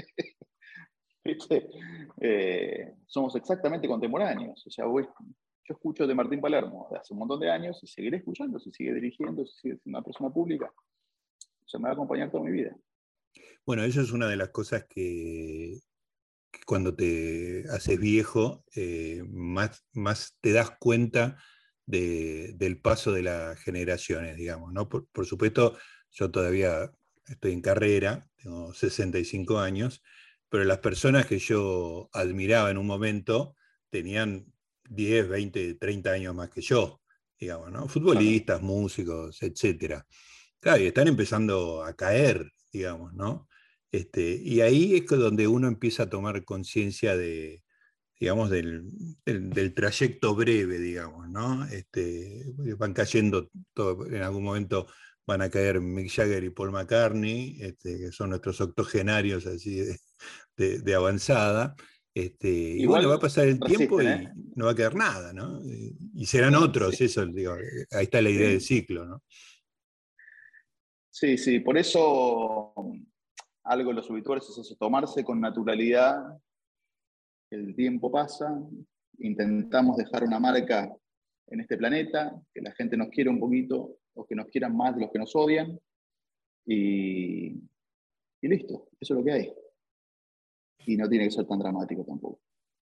Eh, 2.21 2.93
somos 3.07 3.35
exactamente 3.35 3.87
contemporáneos. 3.87 4.65
O 4.65 4.69
sea, 4.69 4.85
yo 4.85 5.73
escucho 5.73 6.05
de 6.05 6.13
Martín 6.13 6.39
Palermo 6.39 6.87
de 6.91 6.99
hace 6.99 7.13
un 7.13 7.19
montón 7.19 7.39
de 7.39 7.49
años 7.49 7.79
y 7.81 7.87
seguiré 7.87 8.17
escuchando, 8.17 8.59
si 8.59 8.71
sigue 8.71 8.93
dirigiendo, 8.93 9.45
si 9.45 9.53
sigue 9.59 9.77
siendo 9.77 9.97
una 9.97 10.05
persona 10.05 10.29
pública. 10.31 10.71
O 10.71 11.67
sea, 11.67 11.79
me 11.79 11.85
va 11.85 11.89
a 11.89 11.93
acompañar 11.93 12.29
toda 12.29 12.43
mi 12.43 12.51
vida. 12.51 12.75
Bueno, 13.65 13.83
eso 13.83 14.01
es 14.01 14.11
una 14.11 14.27
de 14.27 14.37
las 14.37 14.49
cosas 14.49 14.85
que, 14.87 15.79
cuando 16.65 16.95
te 16.95 17.65
haces 17.71 17.99
viejo, 17.99 18.63
eh, 18.75 19.23
más, 19.29 19.85
más 19.93 20.37
te 20.41 20.51
das 20.51 20.71
cuenta 20.79 21.37
del 21.85 22.79
paso 22.81 23.11
de 23.11 23.23
las 23.23 23.59
generaciones, 23.59 24.37
digamos. 24.37 24.73
¿no? 24.73 24.89
Por, 24.89 25.25
supuesto, 25.25 25.77
yo 26.11 26.31
todavía 26.31 26.91
estoy 27.27 27.53
en 27.53 27.61
carrera, 27.61 28.27
tengo 28.41 28.73
65 28.73 29.59
años, 29.59 30.01
pero 30.49 30.63
las 30.63 30.79
personas 30.79 31.25
que 31.25 31.39
yo 31.39 32.09
admiraba 32.13 32.71
en 32.71 32.77
un 32.77 32.87
momento 32.87 33.55
tenían 33.89 34.45
10, 34.89 35.29
20, 35.29 35.75
30 35.75 36.11
años 36.11 36.35
más 36.35 36.49
que 36.49 36.61
yo, 36.61 37.01
digamos, 37.39 37.71
¿no? 37.71 37.87
Futbolistas, 37.87 38.61
músicos, 38.61 39.41
etc. 39.41 40.01
Claro, 40.59 40.81
y 40.81 40.87
están 40.87 41.07
empezando 41.07 41.83
a 41.83 41.95
caer, 41.95 42.51
digamos, 42.71 43.13
¿no? 43.13 43.47
Este, 43.95 44.41
y 44.43 44.59
ahí 44.59 44.97
es 44.97 45.05
donde 45.05 45.47
uno 45.47 45.69
empieza 45.69 46.03
a 46.03 46.09
tomar 46.09 46.43
conciencia 46.43 47.15
de, 47.15 47.63
digamos, 48.19 48.49
del, 48.49 48.91
trayecto 49.73 50.35
breve, 50.35 50.79
digamos, 50.79 51.29
¿no? 51.29 51.65
Este, 51.67 52.43
van 52.77 52.93
cayendo, 52.93 53.49
todo, 53.73 54.05
en 54.07 54.21
algún 54.21 54.43
momento 54.43 54.87
van 55.25 55.41
a 55.41 55.49
caer 55.49 55.79
Mick 55.79 56.11
Jagger 56.11 56.43
y 56.43 56.49
Paul 56.49 56.73
McCartney, 56.73 57.57
este, 57.61 57.97
que 57.97 58.11
son 58.11 58.31
nuestros 58.31 58.59
octogenarios 58.59 59.45
así 59.45 59.81
de, 60.57 60.93
avanzada. 60.93 61.73
Este, 62.13 62.49
y 62.49 62.85
bueno, 62.85 63.07
va 63.07 63.15
a 63.15 63.19
pasar 63.19 63.47
el 63.47 63.61
tiempo 63.61 64.01
y 64.01 64.07
¿eh? 64.07 64.29
no 64.55 64.65
va 64.65 64.71
a 64.71 64.75
quedar 64.75 64.95
nada, 64.95 65.31
¿no? 65.31 65.61
Y 65.63 66.25
serán 66.25 66.55
otros, 66.55 66.99
eso, 66.99 67.25
digo, 67.27 67.53
ahí 67.91 68.03
está 68.03 68.21
la 68.21 68.29
idea 68.29 68.49
del 68.49 68.61
ciclo, 68.61 69.05
¿no? 69.05 69.23
Sí, 71.09 71.37
sí, 71.37 71.61
por 71.61 71.77
eso 71.77 72.73
algo 73.65 73.89
de 73.89 73.95
los 73.95 74.09
obituarios 74.09 74.49
es 74.49 74.57
eso, 74.57 74.75
tomarse 74.75 75.23
con 75.23 75.41
naturalidad, 75.41 76.23
el 77.51 77.75
tiempo 77.75 78.11
pasa, 78.11 78.57
intentamos 79.19 79.97
dejar 79.97 80.23
una 80.23 80.39
marca 80.39 80.91
en 81.47 81.59
este 81.59 81.77
planeta, 81.77 82.33
que 82.53 82.61
la 82.61 82.71
gente 82.73 82.97
nos 82.97 83.09
quiera 83.09 83.29
un 83.29 83.39
poquito 83.39 83.97
o 84.13 84.25
que 84.25 84.35
nos 84.35 84.47
quieran 84.47 84.75
más 84.75 84.95
de 84.95 85.01
los 85.01 85.11
que 85.11 85.19
nos 85.19 85.35
odian, 85.35 85.79
y, 86.65 87.53
y 88.41 88.47
listo, 88.47 88.89
eso 88.99 89.13
es 89.13 89.19
lo 89.19 89.23
que 89.23 89.31
hay. 89.31 89.53
Y 90.85 90.97
no 90.97 91.09
tiene 91.09 91.25
que 91.25 91.31
ser 91.31 91.45
tan 91.45 91.59
dramático 91.59 92.03
tampoco. 92.05 92.39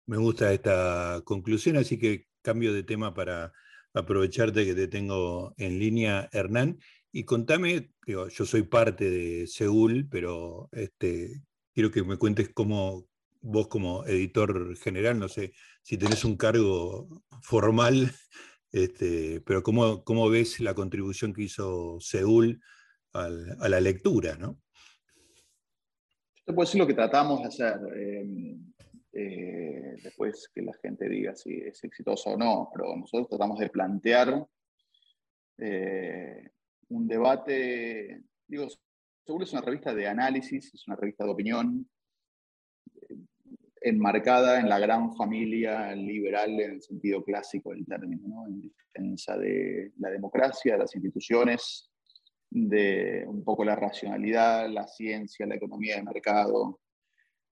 Me 0.06 0.16
gusta 0.16 0.52
esta 0.52 1.20
conclusión, 1.24 1.76
así 1.76 1.98
que 1.98 2.26
cambio 2.42 2.72
de 2.72 2.82
tema 2.82 3.14
para 3.14 3.52
aprovecharte 3.92 4.64
que 4.64 4.74
te 4.74 4.88
tengo 4.88 5.54
en 5.56 5.78
línea, 5.78 6.28
Hernán. 6.32 6.78
Y 7.12 7.24
contame, 7.24 7.90
yo 8.06 8.28
soy 8.30 8.62
parte 8.62 9.10
de 9.10 9.46
Seúl, 9.46 10.08
pero 10.08 10.68
este, 10.72 11.42
quiero 11.74 11.90
que 11.90 12.04
me 12.04 12.16
cuentes 12.16 12.50
cómo 12.54 13.06
vos 13.40 13.68
como 13.68 14.04
editor 14.06 14.76
general, 14.76 15.18
no 15.18 15.28
sé 15.28 15.52
si 15.82 15.96
tenés 15.96 16.24
un 16.24 16.36
cargo 16.36 17.08
formal, 17.42 18.10
este, 18.72 19.40
pero 19.40 19.62
cómo, 19.62 20.04
cómo 20.04 20.28
ves 20.28 20.60
la 20.60 20.74
contribución 20.74 21.32
que 21.32 21.42
hizo 21.42 21.98
Seúl 22.00 22.60
a 23.12 23.28
la 23.28 23.80
lectura, 23.80 24.36
¿no? 24.36 24.60
Yo 26.46 26.54
puedo 26.54 26.66
decir 26.66 26.80
lo 26.80 26.86
que 26.86 26.94
tratamos 26.94 27.40
de 27.40 27.46
hacer. 27.46 27.76
Em, 27.96 28.72
eh, 29.12 29.96
después 30.02 30.48
que 30.54 30.62
la 30.62 30.72
gente 30.80 31.08
diga 31.08 31.34
si 31.34 31.54
es 31.54 31.82
exitoso 31.82 32.30
o 32.30 32.36
no, 32.36 32.70
pero 32.72 32.96
nosotros 32.96 33.28
tratamos 33.28 33.58
de 33.58 33.68
plantear 33.68 34.46
eh, 35.58 36.50
un 36.90 37.06
debate, 37.06 38.22
digo, 38.46 38.66
seguro 39.24 39.44
es 39.44 39.52
una 39.52 39.62
revista 39.62 39.94
de 39.94 40.06
análisis, 40.06 40.74
es 40.74 40.86
una 40.86 40.96
revista 40.96 41.24
de 41.24 41.30
opinión, 41.30 41.88
eh, 43.08 43.16
enmarcada 43.82 44.60
en 44.60 44.68
la 44.68 44.78
gran 44.78 45.14
familia 45.14 45.94
liberal 45.94 46.60
en 46.60 46.72
el 46.72 46.82
sentido 46.82 47.24
clásico 47.24 47.70
del 47.70 47.86
término, 47.86 48.46
en 48.46 48.60
defensa 48.60 49.38
de 49.38 49.92
la 49.98 50.10
democracia, 50.10 50.72
de 50.72 50.78
las 50.80 50.94
instituciones, 50.94 51.90
de 52.50 53.24
un 53.26 53.44
poco 53.44 53.64
la 53.64 53.76
racionalidad, 53.76 54.68
la 54.68 54.86
ciencia, 54.86 55.46
la 55.46 55.54
economía 55.54 55.96
de 55.96 56.02
mercado, 56.02 56.80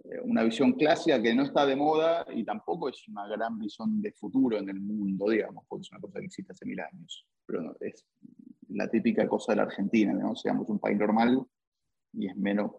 eh, 0.04 0.20
una 0.24 0.42
visión 0.42 0.72
clásica 0.72 1.22
que 1.22 1.34
no 1.34 1.44
está 1.44 1.64
de 1.64 1.76
moda 1.76 2.26
y 2.34 2.44
tampoco 2.44 2.88
es 2.88 3.06
una 3.08 3.26
gran 3.28 3.56
visión 3.58 4.02
de 4.02 4.12
futuro 4.12 4.58
en 4.58 4.68
el 4.68 4.80
mundo, 4.80 5.30
digamos, 5.30 5.64
porque 5.68 5.82
es 5.82 5.92
una 5.92 6.00
cosa 6.00 6.18
que 6.18 6.26
existe 6.26 6.52
hace 6.52 6.66
mil 6.66 6.80
años, 6.80 7.24
pero 7.46 7.76
es 7.80 8.04
la 8.68 8.88
típica 8.88 9.26
cosa 9.28 9.52
de 9.52 9.56
la 9.56 9.62
Argentina, 9.64 10.12
¿no? 10.12 10.34
Seamos 10.36 10.68
un 10.68 10.78
país 10.78 10.98
normal 10.98 11.44
y 12.12 12.26
es 12.28 12.36
menos, 12.36 12.72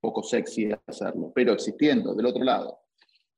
poco 0.00 0.22
sexy 0.22 0.70
hacerlo, 0.86 1.32
pero 1.34 1.52
existiendo 1.52 2.14
del 2.14 2.26
otro 2.26 2.44
lado. 2.44 2.80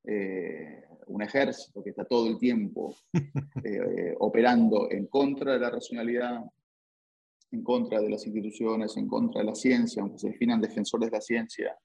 Eh, 0.05 0.85
un 1.07 1.23
ejército 1.23 1.83
que 1.83 1.91
está 1.91 2.05
todo 2.05 2.29
el 2.29 2.39
tiempo 2.39 2.97
eh, 3.65 4.15
operando 4.19 4.91
en 4.91 5.07
contra 5.07 5.53
de 5.53 5.59
la 5.59 5.71
racionalidad, 5.71 6.45
en 7.51 7.63
contra 7.63 8.01
de 8.01 8.11
las 8.11 8.27
instituciones, 8.27 8.97
en 8.97 9.07
contra 9.07 9.41
de 9.41 9.47
la 9.47 9.55
ciencia, 9.55 10.03
aunque 10.03 10.19
se 10.19 10.29
definan 10.29 10.61
defensores 10.61 11.11
de 11.11 11.17
la 11.17 11.21
ciencia, 11.21 11.79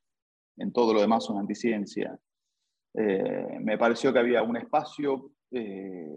en 0.57 0.71
todo 0.71 0.93
lo 0.93 1.01
demás 1.01 1.25
son 1.25 1.37
anticiencia. 1.37 2.19
Eh, 2.93 3.59
me 3.61 3.77
pareció 3.77 4.11
que 4.11 4.19
había 4.19 4.41
un 4.43 4.57
espacio 4.57 5.31
eh, 5.51 6.09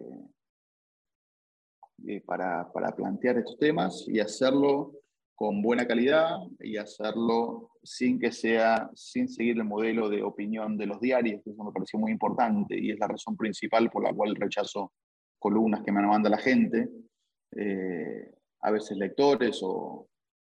para, 2.26 2.70
para, 2.72 2.94
plantear 2.94 3.38
estos 3.38 3.58
temas 3.58 4.04
y 4.08 4.20
hacerlo 4.20 4.92
con 5.34 5.62
buena 5.62 5.86
calidad 5.86 6.36
y 6.60 6.76
hacerlo 6.76 7.70
sin 7.82 8.18
que 8.18 8.32
sea, 8.32 8.90
sin 8.94 9.28
seguir 9.28 9.56
el 9.56 9.64
modelo 9.64 10.08
de 10.08 10.22
opinión 10.22 10.76
de 10.76 10.86
los 10.86 11.00
diarios, 11.00 11.42
que 11.42 11.50
eso 11.50 11.64
me 11.64 11.72
pareció 11.72 11.98
muy 11.98 12.12
importante 12.12 12.78
y 12.78 12.90
es 12.90 12.98
la 12.98 13.08
razón 13.08 13.36
principal 13.36 13.90
por 13.90 14.04
la 14.04 14.12
cual 14.12 14.36
rechazo 14.36 14.92
columnas 15.38 15.82
que 15.82 15.92
me 15.92 16.02
manda 16.02 16.30
la 16.30 16.38
gente. 16.38 16.88
Eh, 17.56 18.34
a 18.60 18.70
veces 18.70 18.96
lectores 18.96 19.60
o, 19.62 20.08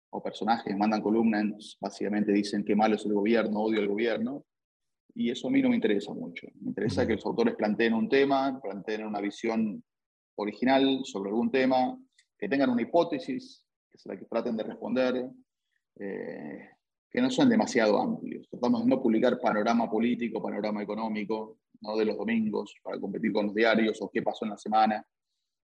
o 0.09 0.21
personajes 0.21 0.75
mandan 0.77 1.01
columnas, 1.01 1.77
básicamente 1.79 2.31
dicen 2.31 2.63
que 2.63 2.75
malo 2.75 2.95
es 2.95 3.05
el 3.05 3.13
gobierno, 3.13 3.61
odio 3.61 3.79
el 3.79 3.87
gobierno, 3.87 4.45
y 5.15 5.29
eso 5.29 5.47
a 5.47 5.51
mí 5.51 5.61
no 5.61 5.69
me 5.69 5.75
interesa 5.75 6.13
mucho. 6.13 6.47
Me 6.59 6.69
interesa 6.69 7.05
que 7.05 7.13
los 7.13 7.25
autores 7.25 7.55
planteen 7.55 7.93
un 7.93 8.09
tema, 8.09 8.59
planteen 8.61 9.05
una 9.05 9.21
visión 9.21 9.83
original 10.35 11.01
sobre 11.03 11.29
algún 11.29 11.51
tema, 11.51 11.97
que 12.37 12.49
tengan 12.49 12.69
una 12.69 12.81
hipótesis, 12.81 13.65
que 13.89 13.97
es 13.97 14.05
la 14.05 14.17
que 14.17 14.25
traten 14.25 14.57
de 14.57 14.63
responder, 14.63 15.29
eh, 15.99 16.69
que 17.09 17.21
no 17.21 17.29
sean 17.29 17.49
demasiado 17.49 17.99
amplios. 17.99 18.49
Tratamos 18.49 18.83
de 18.83 18.89
no 18.89 19.01
publicar 19.01 19.39
panorama 19.39 19.89
político, 19.89 20.41
panorama 20.41 20.81
económico, 20.81 21.59
no 21.81 21.95
de 21.95 22.05
los 22.05 22.17
domingos 22.17 22.75
para 22.81 22.99
competir 22.99 23.31
con 23.31 23.47
los 23.47 23.55
diarios 23.55 24.01
o 24.01 24.09
qué 24.09 24.21
pasó 24.21 24.45
en 24.45 24.51
la 24.51 24.57
semana, 24.57 25.05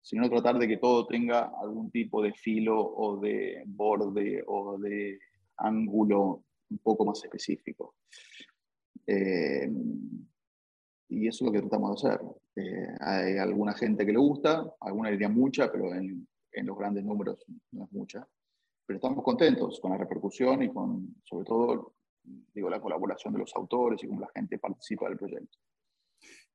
sino 0.01 0.31
tratar 0.31 0.59
de 0.59 0.69
que 0.69 0.77
todo 0.79 1.07
tenga 1.07 1.53
algún 1.61 1.91
tipo 1.91 2.23
de 2.23 2.33
filo 2.33 2.79
o 2.81 3.19
de 3.19 3.63
borde 3.67 4.43
o 4.47 4.79
de 4.79 5.19
ángulo 5.57 6.45
un 6.71 6.79
poco 6.79 7.05
más 7.05 7.23
específico. 7.23 7.97
Eh, 9.07 9.71
y 11.09 11.29
eso 11.29 11.45
es 11.45 11.47
lo 11.47 11.53
que 11.53 11.61
tratamos 11.61 12.03
de 12.03 12.09
hacer. 12.09 12.21
Eh, 12.57 12.89
hay 13.01 13.37
alguna 13.37 13.75
gente 13.75 14.07
que 14.07 14.13
le 14.13 14.19
gusta, 14.19 14.75
alguna 14.81 15.11
diría 15.11 15.29
mucha, 15.29 15.71
pero 15.71 15.95
en, 15.95 16.27
en, 16.53 16.67
los 16.67 16.79
grandes 16.79 17.05
números 17.05 17.45
no 17.73 17.85
es 17.85 17.93
mucha. 17.93 18.27
Pero 18.87 18.97
estamos 18.97 19.23
contentos 19.23 19.79
con 19.81 19.91
la 19.91 19.99
repercusión 19.99 20.63
y 20.63 20.73
con, 20.73 21.17
sobre 21.23 21.45
todo, 21.45 21.95
digo, 22.55 22.71
la 22.71 22.81
colaboración 22.81 23.35
de 23.35 23.41
los 23.41 23.55
autores 23.55 24.03
y 24.03 24.07
cómo 24.07 24.21
la 24.21 24.31
gente 24.35 24.59
participa 24.59 25.09
del 25.09 25.19
proyecto. 25.19 25.59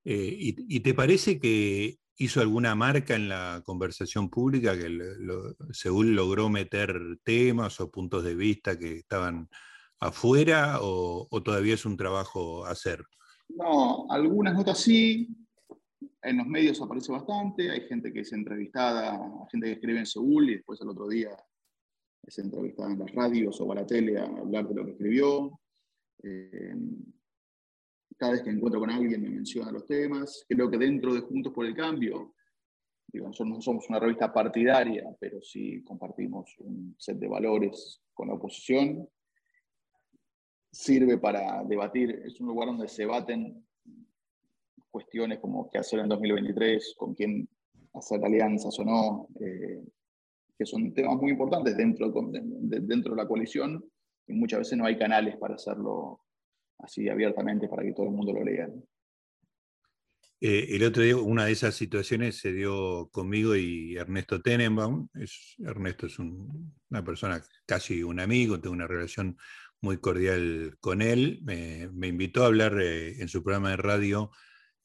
Eh, 0.03 0.35
y, 0.39 0.79
te 0.79 0.95
parece 0.95 1.39
que 1.39 1.99
hizo 2.17 2.41
alguna 2.41 2.73
marca 2.73 3.15
en 3.15 3.29
la 3.29 3.61
conversación 3.63 4.29
pública 4.29 4.77
que 4.77 4.89
lo, 4.89 5.55
Seúl 5.71 6.15
logró 6.15 6.49
meter 6.49 6.99
temas 7.23 7.79
o 7.79 7.91
puntos 7.91 8.23
de 8.23 8.33
vista 8.33 8.79
que 8.79 8.97
estaban 8.97 9.47
afuera 9.99 10.79
o, 10.81 11.27
todavía 11.43 11.75
es 11.75 11.85
un 11.85 11.95
trabajo 11.95 12.65
a 12.65 12.71
hacer? 12.71 13.03
No, 13.49 14.07
algunas 14.09 14.55
notas 14.55 14.79
sí, 14.79 15.29
en 16.23 16.37
los 16.37 16.47
medios 16.47 16.81
aparece 16.81 17.11
bastante, 17.11 17.69
hay 17.69 17.81
gente 17.87 18.11
que 18.11 18.21
es 18.21 18.31
entrevistada, 18.33 19.19
gente 19.51 19.67
que 19.67 19.73
escribe 19.73 19.99
en 19.99 20.05
Seúl 20.05 20.49
y 20.49 20.55
después 20.55 20.79
el 20.81 20.89
otro 20.89 21.07
día 21.07 21.35
es 22.23 22.37
entrevistada 22.37 22.91
en 22.91 22.99
las 22.99 23.11
radios 23.11 23.59
o 23.59 23.71
a 23.71 23.75
la 23.75 23.85
tele 23.85 24.19
a 24.19 24.25
hablar 24.25 24.67
de 24.67 24.75
lo 24.75 24.85
que 24.85 24.91
escribió. 24.91 25.59
Eh, 26.23 26.75
cada 28.17 28.33
vez 28.33 28.43
que 28.43 28.51
encuentro 28.51 28.79
con 28.79 28.91
alguien 28.91 29.21
me 29.21 29.29
menciona 29.29 29.71
los 29.71 29.87
temas. 29.87 30.45
Creo 30.47 30.69
que 30.69 30.77
dentro 30.77 31.13
de 31.13 31.21
Juntos 31.21 31.51
por 31.51 31.65
el 31.65 31.75
Cambio, 31.75 32.35
digo, 33.07 33.27
nosotros 33.27 33.55
no 33.55 33.61
somos 33.61 33.89
una 33.89 33.99
revista 33.99 34.31
partidaria, 34.31 35.05
pero 35.19 35.41
sí 35.41 35.83
compartimos 35.83 36.53
un 36.59 36.95
set 36.99 37.17
de 37.17 37.27
valores 37.27 38.01
con 38.13 38.27
la 38.27 38.35
oposición 38.35 39.07
sirve 40.71 41.17
para 41.17 41.63
debatir, 41.63 42.21
es 42.25 42.39
un 42.39 42.47
lugar 42.47 42.67
donde 42.67 42.87
se 42.87 43.05
baten 43.05 43.65
cuestiones 44.91 45.39
como 45.39 45.69
qué 45.71 45.79
hacer 45.79 45.99
en 45.99 46.09
2023, 46.09 46.95
con 46.97 47.15
quién 47.15 47.47
hacer 47.93 48.23
alianzas 48.23 48.77
o 48.79 48.85
no, 48.85 49.27
eh, 49.39 49.83
que 50.57 50.65
son 50.65 50.93
temas 50.93 51.15
muy 51.15 51.31
importantes 51.31 51.75
dentro 51.75 52.11
de, 52.11 52.79
dentro 52.81 53.15
de 53.15 53.21
la 53.21 53.27
coalición 53.27 53.83
y 54.27 54.33
muchas 54.33 54.59
veces 54.59 54.77
no 54.77 54.85
hay 54.85 54.97
canales 54.97 55.37
para 55.37 55.55
hacerlo 55.55 56.21
así 56.79 57.09
abiertamente 57.09 57.67
para 57.67 57.83
que 57.83 57.93
todo 57.93 58.07
el 58.07 58.11
mundo 58.11 58.33
lo 58.33 58.43
lea. 58.43 58.69
Eh, 60.43 60.75
el 60.75 60.83
otro 60.83 61.03
día, 61.03 61.15
una 61.17 61.45
de 61.45 61.51
esas 61.51 61.75
situaciones 61.75 62.37
se 62.37 62.51
dio 62.51 63.09
conmigo 63.11 63.55
y 63.55 63.95
Ernesto 63.95 64.41
Tenenbaum. 64.41 65.07
Es, 65.13 65.55
Ernesto 65.59 66.07
es 66.07 66.17
una 66.17 67.03
persona 67.05 67.41
casi 67.67 68.01
un 68.01 68.19
amigo, 68.19 68.59
tengo 68.59 68.73
una 68.73 68.87
relación 68.87 69.37
muy 69.81 69.97
cordial 69.97 70.77
con 70.79 71.03
él. 71.03 71.41
me 71.43 72.07
invitó 72.07 72.43
a 72.43 72.47
hablar 72.47 72.79
eh, 72.81 73.21
en 73.21 73.27
su 73.27 73.43
programa 73.43 73.71
de 73.71 73.77
radio 73.77 74.31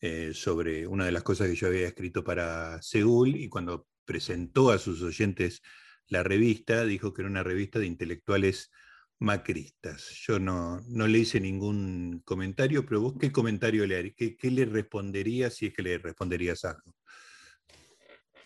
eh, 0.06 0.34
sobre 0.34 0.86
una 0.86 1.04
de 1.04 1.10
las 1.10 1.24
cosas 1.24 1.48
que 1.48 1.56
yo 1.56 1.66
había 1.66 1.88
escrito 1.88 2.22
para 2.22 2.80
Seúl 2.80 3.34
y 3.34 3.48
cuando 3.48 3.88
presentó 4.04 4.70
a 4.70 4.78
sus 4.78 5.02
oyentes 5.02 5.62
la 6.06 6.22
revista, 6.22 6.84
dijo 6.84 7.12
que 7.12 7.22
era 7.22 7.28
una 7.28 7.42
revista 7.42 7.80
de 7.80 7.86
intelectuales 7.86 8.70
macristas. 9.18 10.08
Yo 10.24 10.38
no, 10.38 10.80
no 10.86 11.08
le 11.08 11.18
hice 11.18 11.40
ningún 11.40 12.22
comentario, 12.24 12.86
pero 12.86 13.00
vos 13.00 13.14
qué 13.18 13.32
comentario 13.32 13.84
le 13.84 13.96
harías, 13.96 14.14
qué, 14.16 14.36
qué 14.36 14.48
le 14.52 14.64
responderías 14.64 15.54
si 15.54 15.66
es 15.66 15.74
que 15.74 15.82
le 15.82 15.98
responderías 15.98 16.64
algo. 16.64 16.92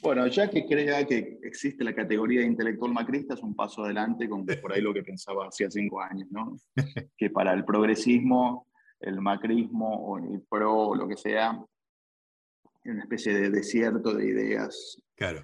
Bueno, 0.01 0.27
ya 0.29 0.49
que 0.49 0.65
crea 0.65 1.05
que 1.05 1.41
existe 1.43 1.85
la 1.85 1.95
categoría 1.95 2.41
de 2.41 2.47
intelectual 2.47 2.95
macrista, 2.95 3.35
es 3.35 3.43
un 3.43 3.55
paso 3.55 3.85
adelante 3.85 4.31
con 4.31 4.47
por 4.47 4.73
ahí 4.73 4.81
lo 4.81 4.95
que 4.95 5.03
pensaba 5.03 5.49
hacía 5.49 5.71
cinco 5.71 6.01
años, 6.01 6.27
¿no? 6.31 6.57
que 7.19 7.29
para 7.29 7.53
el 7.53 7.67
progresismo, 7.67 8.67
el 9.01 9.21
macrismo 9.21 9.89
o 9.89 10.19
el 10.19 10.43
pro, 10.43 10.95
lo 10.95 11.09
que 11.09 11.17
sea, 11.17 11.63
una 12.85 13.03
especie 13.03 13.35
de 13.35 13.51
desierto 13.51 14.15
de 14.15 14.27
ideas. 14.27 15.01
Claro. 15.15 15.43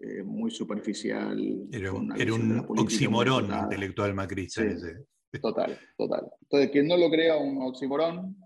Eh, 0.00 0.22
muy 0.22 0.50
superficial. 0.50 1.68
Era 1.70 1.92
un, 1.92 2.18
era 2.18 2.32
un 2.32 2.64
oximorón 2.68 3.50
intelectual 3.52 4.14
macrista. 4.14 4.62
Total, 5.40 5.78
total. 5.96 6.28
Entonces, 6.40 6.70
quien 6.72 6.88
no 6.88 6.96
lo 6.96 7.08
crea 7.08 7.36
un 7.36 7.62
oximorón, 7.62 8.36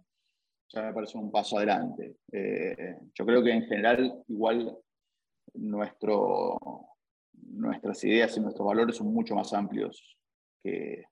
ya 0.68 0.82
me 0.82 0.92
parece 0.92 1.16
un 1.16 1.32
paso 1.32 1.56
adelante. 1.56 2.16
Eh, 2.30 2.98
yo 3.14 3.24
creo 3.24 3.42
que 3.42 3.52
en 3.52 3.62
general, 3.62 4.22
igual 4.28 4.76
nuestro, 5.54 6.58
nuestras 7.32 8.04
ideas 8.04 8.36
y 8.36 8.40
nuestros 8.40 8.66
valores 8.66 8.96
son 8.96 9.14
mucho 9.14 9.34
más 9.34 9.54
amplios 9.54 10.18
que 10.62 11.04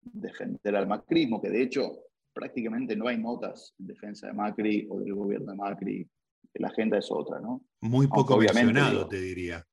defender 0.00 0.74
al 0.74 0.88
macrismo, 0.88 1.40
que 1.40 1.50
de 1.50 1.62
hecho 1.62 2.06
prácticamente 2.36 2.94
no 2.94 3.08
hay 3.08 3.16
notas 3.16 3.74
en 3.78 3.86
defensa 3.86 4.26
de 4.26 4.34
Macri 4.34 4.86
o 4.90 5.00
del 5.00 5.14
gobierno 5.14 5.52
de 5.52 5.56
Macri. 5.56 6.10
La 6.54 6.68
agenda 6.68 6.98
es 6.98 7.10
otra, 7.10 7.40
¿no? 7.40 7.64
Muy 7.80 8.06
poco 8.08 8.36
mencionado, 8.36 9.08
te 9.08 9.18
diría. 9.18 9.66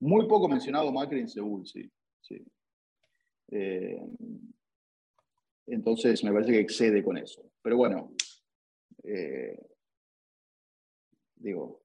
Muy 0.00 0.26
poco 0.26 0.48
mencionado 0.48 0.90
Macri 0.90 1.20
en 1.20 1.28
Seúl, 1.28 1.66
sí. 1.66 1.90
Eh, 3.48 4.00
entonces 5.66 6.24
me 6.24 6.32
parece 6.32 6.52
que 6.52 6.60
excede 6.60 7.04
con 7.04 7.18
eso. 7.18 7.50
Pero 7.62 7.76
bueno, 7.76 8.14
eh, 9.04 9.58
digo, 11.34 11.82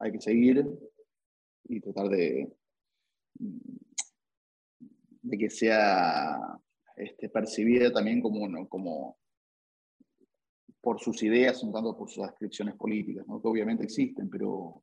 hay 0.00 0.10
que 0.10 0.20
seguir 0.20 0.66
y 1.64 1.80
tratar 1.80 2.08
de, 2.08 2.52
de 5.22 5.38
que 5.38 5.50
sea 5.50 6.36
este, 6.96 7.28
percibida 7.28 7.92
también 7.92 8.20
como, 8.20 8.68
como 8.68 9.17
por 10.80 11.00
sus 11.00 11.22
ideas, 11.22 11.62
no 11.64 11.72
tanto 11.72 11.96
por 11.96 12.10
sus 12.10 12.26
descripciones 12.26 12.74
políticas, 12.74 13.24
que 13.26 13.48
obviamente 13.48 13.84
existen, 13.84 14.28
pero... 14.28 14.82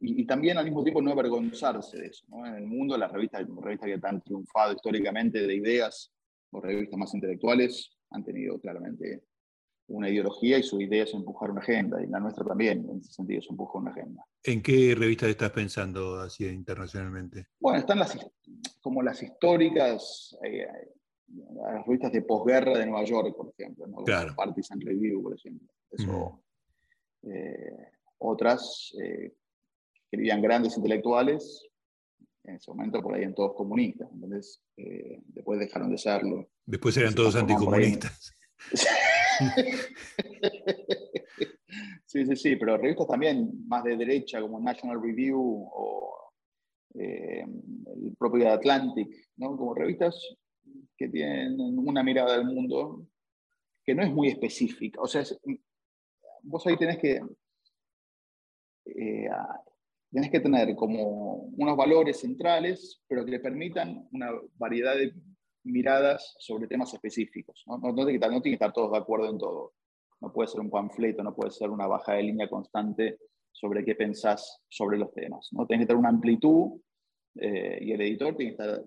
Y, 0.00 0.24
también 0.26 0.58
al 0.58 0.64
mismo 0.64 0.84
tiempo 0.84 1.02
no 1.02 1.10
avergonzarse 1.10 1.98
de 1.98 2.06
eso. 2.06 2.24
En 2.46 2.54
el 2.54 2.66
mundo, 2.66 2.96
las 2.96 3.10
revistas, 3.10 3.44
revistas 3.60 3.88
que 3.88 4.06
han 4.06 4.22
triunfado 4.22 4.72
históricamente 4.72 5.44
de 5.44 5.54
ideas, 5.54 6.12
o 6.52 6.60
revistas 6.60 6.98
más 6.98 7.12
intelectuales, 7.14 7.96
han 8.10 8.24
tenido 8.24 8.60
claramente 8.60 9.24
una 9.88 10.08
ideología 10.08 10.56
y 10.58 10.62
su 10.62 10.80
idea 10.80 11.02
es 11.02 11.14
empujar 11.14 11.50
una 11.50 11.60
agenda, 11.60 12.00
y 12.02 12.06
la 12.06 12.20
nuestra 12.20 12.44
también, 12.44 12.88
en 12.88 12.98
ese 12.98 13.12
sentido, 13.12 13.40
es 13.40 13.50
empujar 13.50 13.82
una 13.82 13.90
agenda. 13.90 14.24
¿En 14.44 14.62
qué 14.62 14.94
revistas 14.96 15.30
estás 15.30 15.50
pensando 15.50 16.20
así 16.20 16.46
internacionalmente? 16.46 17.48
Bueno, 17.58 17.80
están 17.80 17.98
las 17.98 18.16
como 18.80 19.02
las 19.02 19.22
históricas, 19.22 20.36
eh, 20.44 20.66
las 21.54 21.86
revistas 21.86 22.12
de 22.12 22.22
posguerra 22.22 22.78
de 22.78 22.86
Nueva 22.86 23.04
York, 23.04 23.36
por 23.36 23.52
ejemplo, 23.56 23.86
¿no? 23.86 23.98
claro. 24.04 24.34
Partisan 24.34 24.80
Review, 24.80 25.22
por 25.22 25.34
ejemplo. 25.34 25.68
Eso, 25.90 26.42
eh, 27.22 27.92
otras 28.18 28.92
eh, 29.02 29.32
que 29.92 30.00
escribían 30.02 30.42
grandes 30.42 30.76
intelectuales, 30.76 31.66
en 32.44 32.56
ese 32.56 32.70
momento 32.70 33.02
por 33.02 33.14
ahí 33.14 33.22
eran 33.22 33.34
todos 33.34 33.54
comunistas, 33.54 34.08
entonces 34.12 34.62
después 34.76 35.60
dejaron 35.60 35.90
de 35.90 35.98
serlo. 35.98 36.48
Después 36.64 36.96
eran 36.96 37.14
todos 37.14 37.36
anticomunistas. 37.36 38.34
sí, 42.06 42.26
sí, 42.26 42.36
sí, 42.36 42.56
pero 42.56 42.76
revistas 42.76 43.06
también 43.06 43.66
más 43.66 43.84
de 43.84 43.96
derecha 43.96 44.40
como 44.40 44.60
National 44.60 45.02
Review 45.02 45.68
o 45.72 46.32
eh, 46.94 47.44
el 47.44 48.16
propio 48.18 48.50
Atlantic, 48.50 49.08
¿no? 49.36 49.56
como 49.56 49.74
revistas 49.74 50.16
que 50.96 51.08
tienen 51.08 51.58
una 51.58 52.02
mirada 52.02 52.36
del 52.36 52.46
mundo 52.46 53.06
que 53.84 53.94
no 53.94 54.02
es 54.02 54.12
muy 54.12 54.28
específica. 54.28 55.00
O 55.00 55.06
sea, 55.06 55.22
vos 56.42 56.66
ahí 56.66 56.76
tenés 56.76 56.98
que, 56.98 57.20
eh, 58.86 59.28
tenés 60.10 60.30
que 60.30 60.40
tener 60.40 60.74
como 60.76 61.48
unos 61.56 61.76
valores 61.76 62.20
centrales, 62.20 63.02
pero 63.08 63.24
que 63.24 63.30
le 63.32 63.40
permitan 63.40 64.08
una 64.12 64.30
variedad 64.56 64.94
de 64.94 65.14
miradas 65.64 66.34
sobre 66.38 66.66
temas 66.66 66.92
específicos. 66.94 67.62
¿no? 67.66 67.78
No, 67.78 67.94
tiene 67.94 68.42
que 68.42 68.52
estar 68.52 68.72
todos 68.72 68.92
de 68.92 68.98
acuerdo 68.98 69.30
en 69.30 69.38
todo. 69.38 69.74
No 70.20 70.32
puede 70.32 70.48
ser 70.48 70.60
un 70.60 70.70
panfleto, 70.70 71.22
no 71.22 71.34
puede 71.34 71.50
ser 71.50 71.70
una 71.70 71.86
baja 71.86 72.14
de 72.14 72.24
línea 72.24 72.48
constante 72.48 73.18
sobre 73.52 73.84
qué 73.84 73.94
pensás 73.94 74.62
sobre 74.68 74.98
los 74.98 75.12
temas. 75.12 75.48
¿no? 75.52 75.66
Tienes 75.66 75.84
que 75.84 75.88
tener 75.88 75.98
una 75.98 76.10
amplitud 76.10 76.80
eh, 77.36 77.78
y 77.80 77.92
el 77.92 78.00
editor 78.00 78.36
tiene 78.36 78.56
que 78.56 78.62
estar, 78.62 78.84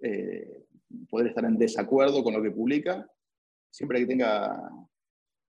eh, 0.00 0.64
poder 1.08 1.28
estar 1.28 1.44
en 1.44 1.58
desacuerdo 1.58 2.22
con 2.22 2.34
lo 2.34 2.42
que 2.42 2.50
publica, 2.50 3.08
siempre 3.70 4.00
que 4.00 4.06
tenga 4.06 4.70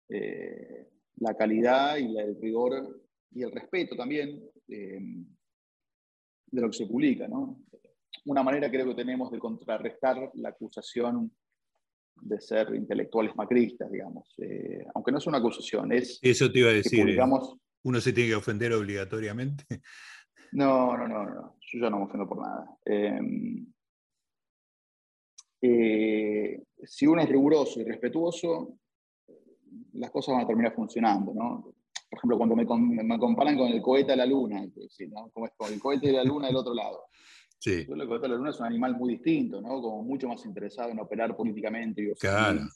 eh, 0.08 0.88
la 1.16 1.34
calidad 1.34 1.96
y 1.96 2.16
el 2.18 2.40
rigor 2.40 3.02
y 3.32 3.42
el 3.42 3.52
respeto 3.52 3.96
también 3.96 4.42
de 4.66 5.26
lo 6.52 6.70
que 6.70 6.76
se 6.76 6.86
publica. 6.86 7.28
¿no? 7.28 7.60
una 8.26 8.42
manera 8.42 8.70
creo 8.70 8.86
que 8.88 8.94
tenemos 8.94 9.30
de 9.30 9.38
contrarrestar 9.38 10.30
la 10.34 10.50
acusación 10.50 11.30
de 12.22 12.40
ser 12.40 12.74
intelectuales 12.74 13.34
macristas, 13.36 13.90
digamos. 13.90 14.34
Eh, 14.38 14.84
aunque 14.94 15.12
no 15.12 15.18
es 15.18 15.26
una 15.26 15.38
acusación, 15.38 15.92
es... 15.92 16.18
Eso 16.22 16.50
te 16.50 16.60
iba 16.60 16.70
a 16.70 16.74
decir. 16.74 17.08
Eh, 17.08 17.18
¿Uno 17.84 18.00
se 18.00 18.12
tiene 18.12 18.30
que 18.30 18.36
ofender 18.36 18.72
obligatoriamente? 18.72 19.64
No, 20.52 20.96
no, 20.96 21.06
no, 21.06 21.24
no. 21.24 21.56
Yo 21.60 21.80
ya 21.80 21.90
no 21.90 21.98
me 21.98 22.04
ofendo 22.04 22.26
por 22.26 22.40
nada. 22.40 22.66
Em, 22.84 23.66
eh, 25.60 26.62
si 26.84 27.06
uno 27.06 27.22
es 27.22 27.28
riguroso 27.28 27.80
y 27.80 27.84
respetuoso, 27.84 28.78
las 29.94 30.10
cosas 30.10 30.34
van 30.34 30.44
a 30.44 30.46
terminar 30.46 30.74
funcionando, 30.74 31.32
¿no? 31.34 31.62
Por 32.08 32.18
ejemplo, 32.18 32.38
cuando 32.38 32.54
me, 32.56 32.64
me 33.02 33.18
comparan 33.18 33.56
con 33.56 33.68
el 33.68 33.82
cohete 33.82 34.12
a 34.12 34.16
la 34.16 34.26
luna, 34.26 34.64
¿no? 35.08 35.30
Como 35.30 35.46
es 35.46 35.52
con 35.56 35.72
el 35.72 35.80
cohete 35.80 36.08
de 36.08 36.12
la 36.12 36.24
luna 36.24 36.46
del 36.46 36.56
otro 36.56 36.74
lado. 36.74 37.06
Sí. 37.58 37.86
El 37.88 38.06
cohete 38.06 38.22
de 38.22 38.28
la 38.28 38.36
luna 38.36 38.50
es 38.50 38.60
un 38.60 38.66
animal 38.66 38.96
muy 38.96 39.14
distinto, 39.14 39.60
¿no? 39.60 39.80
Como 39.80 40.02
mucho 40.02 40.28
más 40.28 40.44
interesado 40.44 40.90
en 40.90 41.00
operar 41.00 41.36
políticamente 41.36 42.02
y 42.02 42.12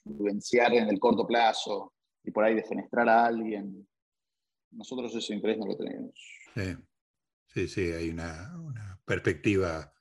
influenciar 0.06 0.74
en 0.74 0.88
el 0.88 0.98
corto 0.98 1.26
plazo 1.26 1.92
y 2.24 2.30
por 2.30 2.44
ahí 2.44 2.54
defenestrar 2.54 3.08
a 3.08 3.26
alguien. 3.26 3.86
Nosotros 4.72 5.14
ese 5.14 5.34
interés 5.34 5.58
no 5.58 5.66
lo 5.66 5.76
tenemos. 5.76 6.12
Sí, 6.54 6.76
sí, 7.46 7.68
sí 7.68 7.92
hay 7.92 8.08
una, 8.10 8.52
una 8.58 9.00
perspectiva 9.04 9.92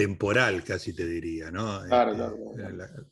temporal, 0.00 0.64
casi 0.64 0.94
te 0.94 1.06
diría, 1.06 1.50
¿no? 1.50 1.82
Claro, 1.82 2.34
este, 2.34 2.74
claro. 2.74 3.06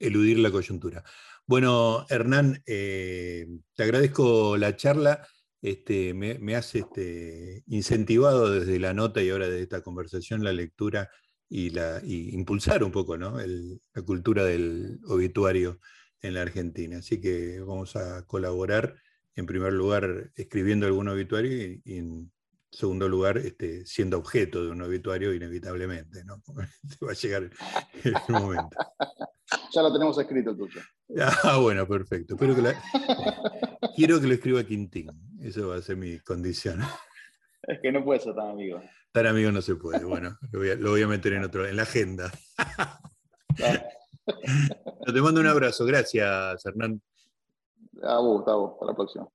eludir 0.00 0.40
la 0.40 0.50
coyuntura. 0.50 1.04
Bueno, 1.46 2.04
Hernán, 2.10 2.60
eh, 2.66 3.46
te 3.76 3.84
agradezco 3.84 4.56
la 4.56 4.74
charla. 4.74 5.28
Este, 5.62 6.12
me, 6.12 6.56
has 6.56 6.74
este, 6.74 7.62
incentivado 7.68 8.50
desde 8.50 8.80
la 8.80 8.94
nota 8.94 9.22
y 9.22 9.30
ahora 9.30 9.46
desde 9.46 9.62
esta 9.62 9.80
conversación 9.80 10.42
la 10.42 10.52
lectura 10.52 11.08
y, 11.48 11.70
la, 11.70 12.00
impulsar 12.04 12.82
un 12.82 12.90
poco 12.90 13.16
¿no? 13.16 13.38
la 13.38 14.02
cultura 14.02 14.44
del 14.44 14.98
obituario 15.06 15.78
en 16.20 16.34
la 16.34 16.42
Argentina. 16.42 16.98
Así 16.98 17.20
que 17.20 17.60
vamos 17.60 17.94
a 17.94 18.26
colaborar, 18.26 18.96
en 19.36 19.46
primer 19.46 19.72
lugar, 19.72 20.32
escribiendo 20.34 20.86
algún 20.86 21.06
obituario 21.06 21.52
y, 21.52 21.80
y 21.84 21.98
en 21.98 22.32
segundo 22.70 23.08
lugar, 23.08 23.38
este, 23.38 23.84
siendo 23.86 24.18
objeto 24.18 24.64
de 24.64 24.70
un 24.70 24.82
obituario 24.82 25.34
inevitablemente, 25.34 26.24
¿no? 26.24 26.42
Va 27.06 27.10
a 27.10 27.14
llegar 27.14 27.50
el 28.04 28.14
momento. 28.28 28.76
Ya 29.72 29.80
lo 29.80 29.90
tenemos 29.90 30.18
escrito 30.18 30.54
tuyo. 30.54 30.80
Ah, 31.42 31.58
bueno, 31.58 31.86
perfecto. 31.86 32.36
que 32.36 32.74
Quiero 33.96 34.20
que 34.20 34.26
lo 34.26 34.34
escriba 34.34 34.62
Quintín. 34.62 35.10
Eso 35.40 35.68
va 35.68 35.76
a 35.76 35.82
ser 35.82 35.96
mi 35.96 36.18
condición. 36.20 36.82
Es 37.62 37.80
que 37.80 37.90
no 37.90 38.04
puede 38.04 38.20
ser 38.20 38.34
tan 38.34 38.50
amigo. 38.50 38.82
Tan 39.12 39.26
amigo 39.26 39.50
no 39.50 39.62
se 39.62 39.76
puede. 39.76 40.04
Bueno, 40.04 40.38
lo 40.52 40.90
voy 40.90 41.02
a, 41.02 41.08
meter 41.08 41.32
en 41.34 41.44
otro, 41.44 41.66
en 41.66 41.76
la 41.76 41.82
agenda. 41.82 42.30
Te 45.06 45.20
mando 45.22 45.40
un 45.40 45.46
abrazo. 45.46 45.86
Gracias, 45.86 46.66
Hernán. 46.66 47.00
A 48.02 48.18
vos, 48.18 48.38
Gustavo. 48.38 48.72
Hasta 48.74 48.86
la 48.86 48.94
próxima. 48.94 49.28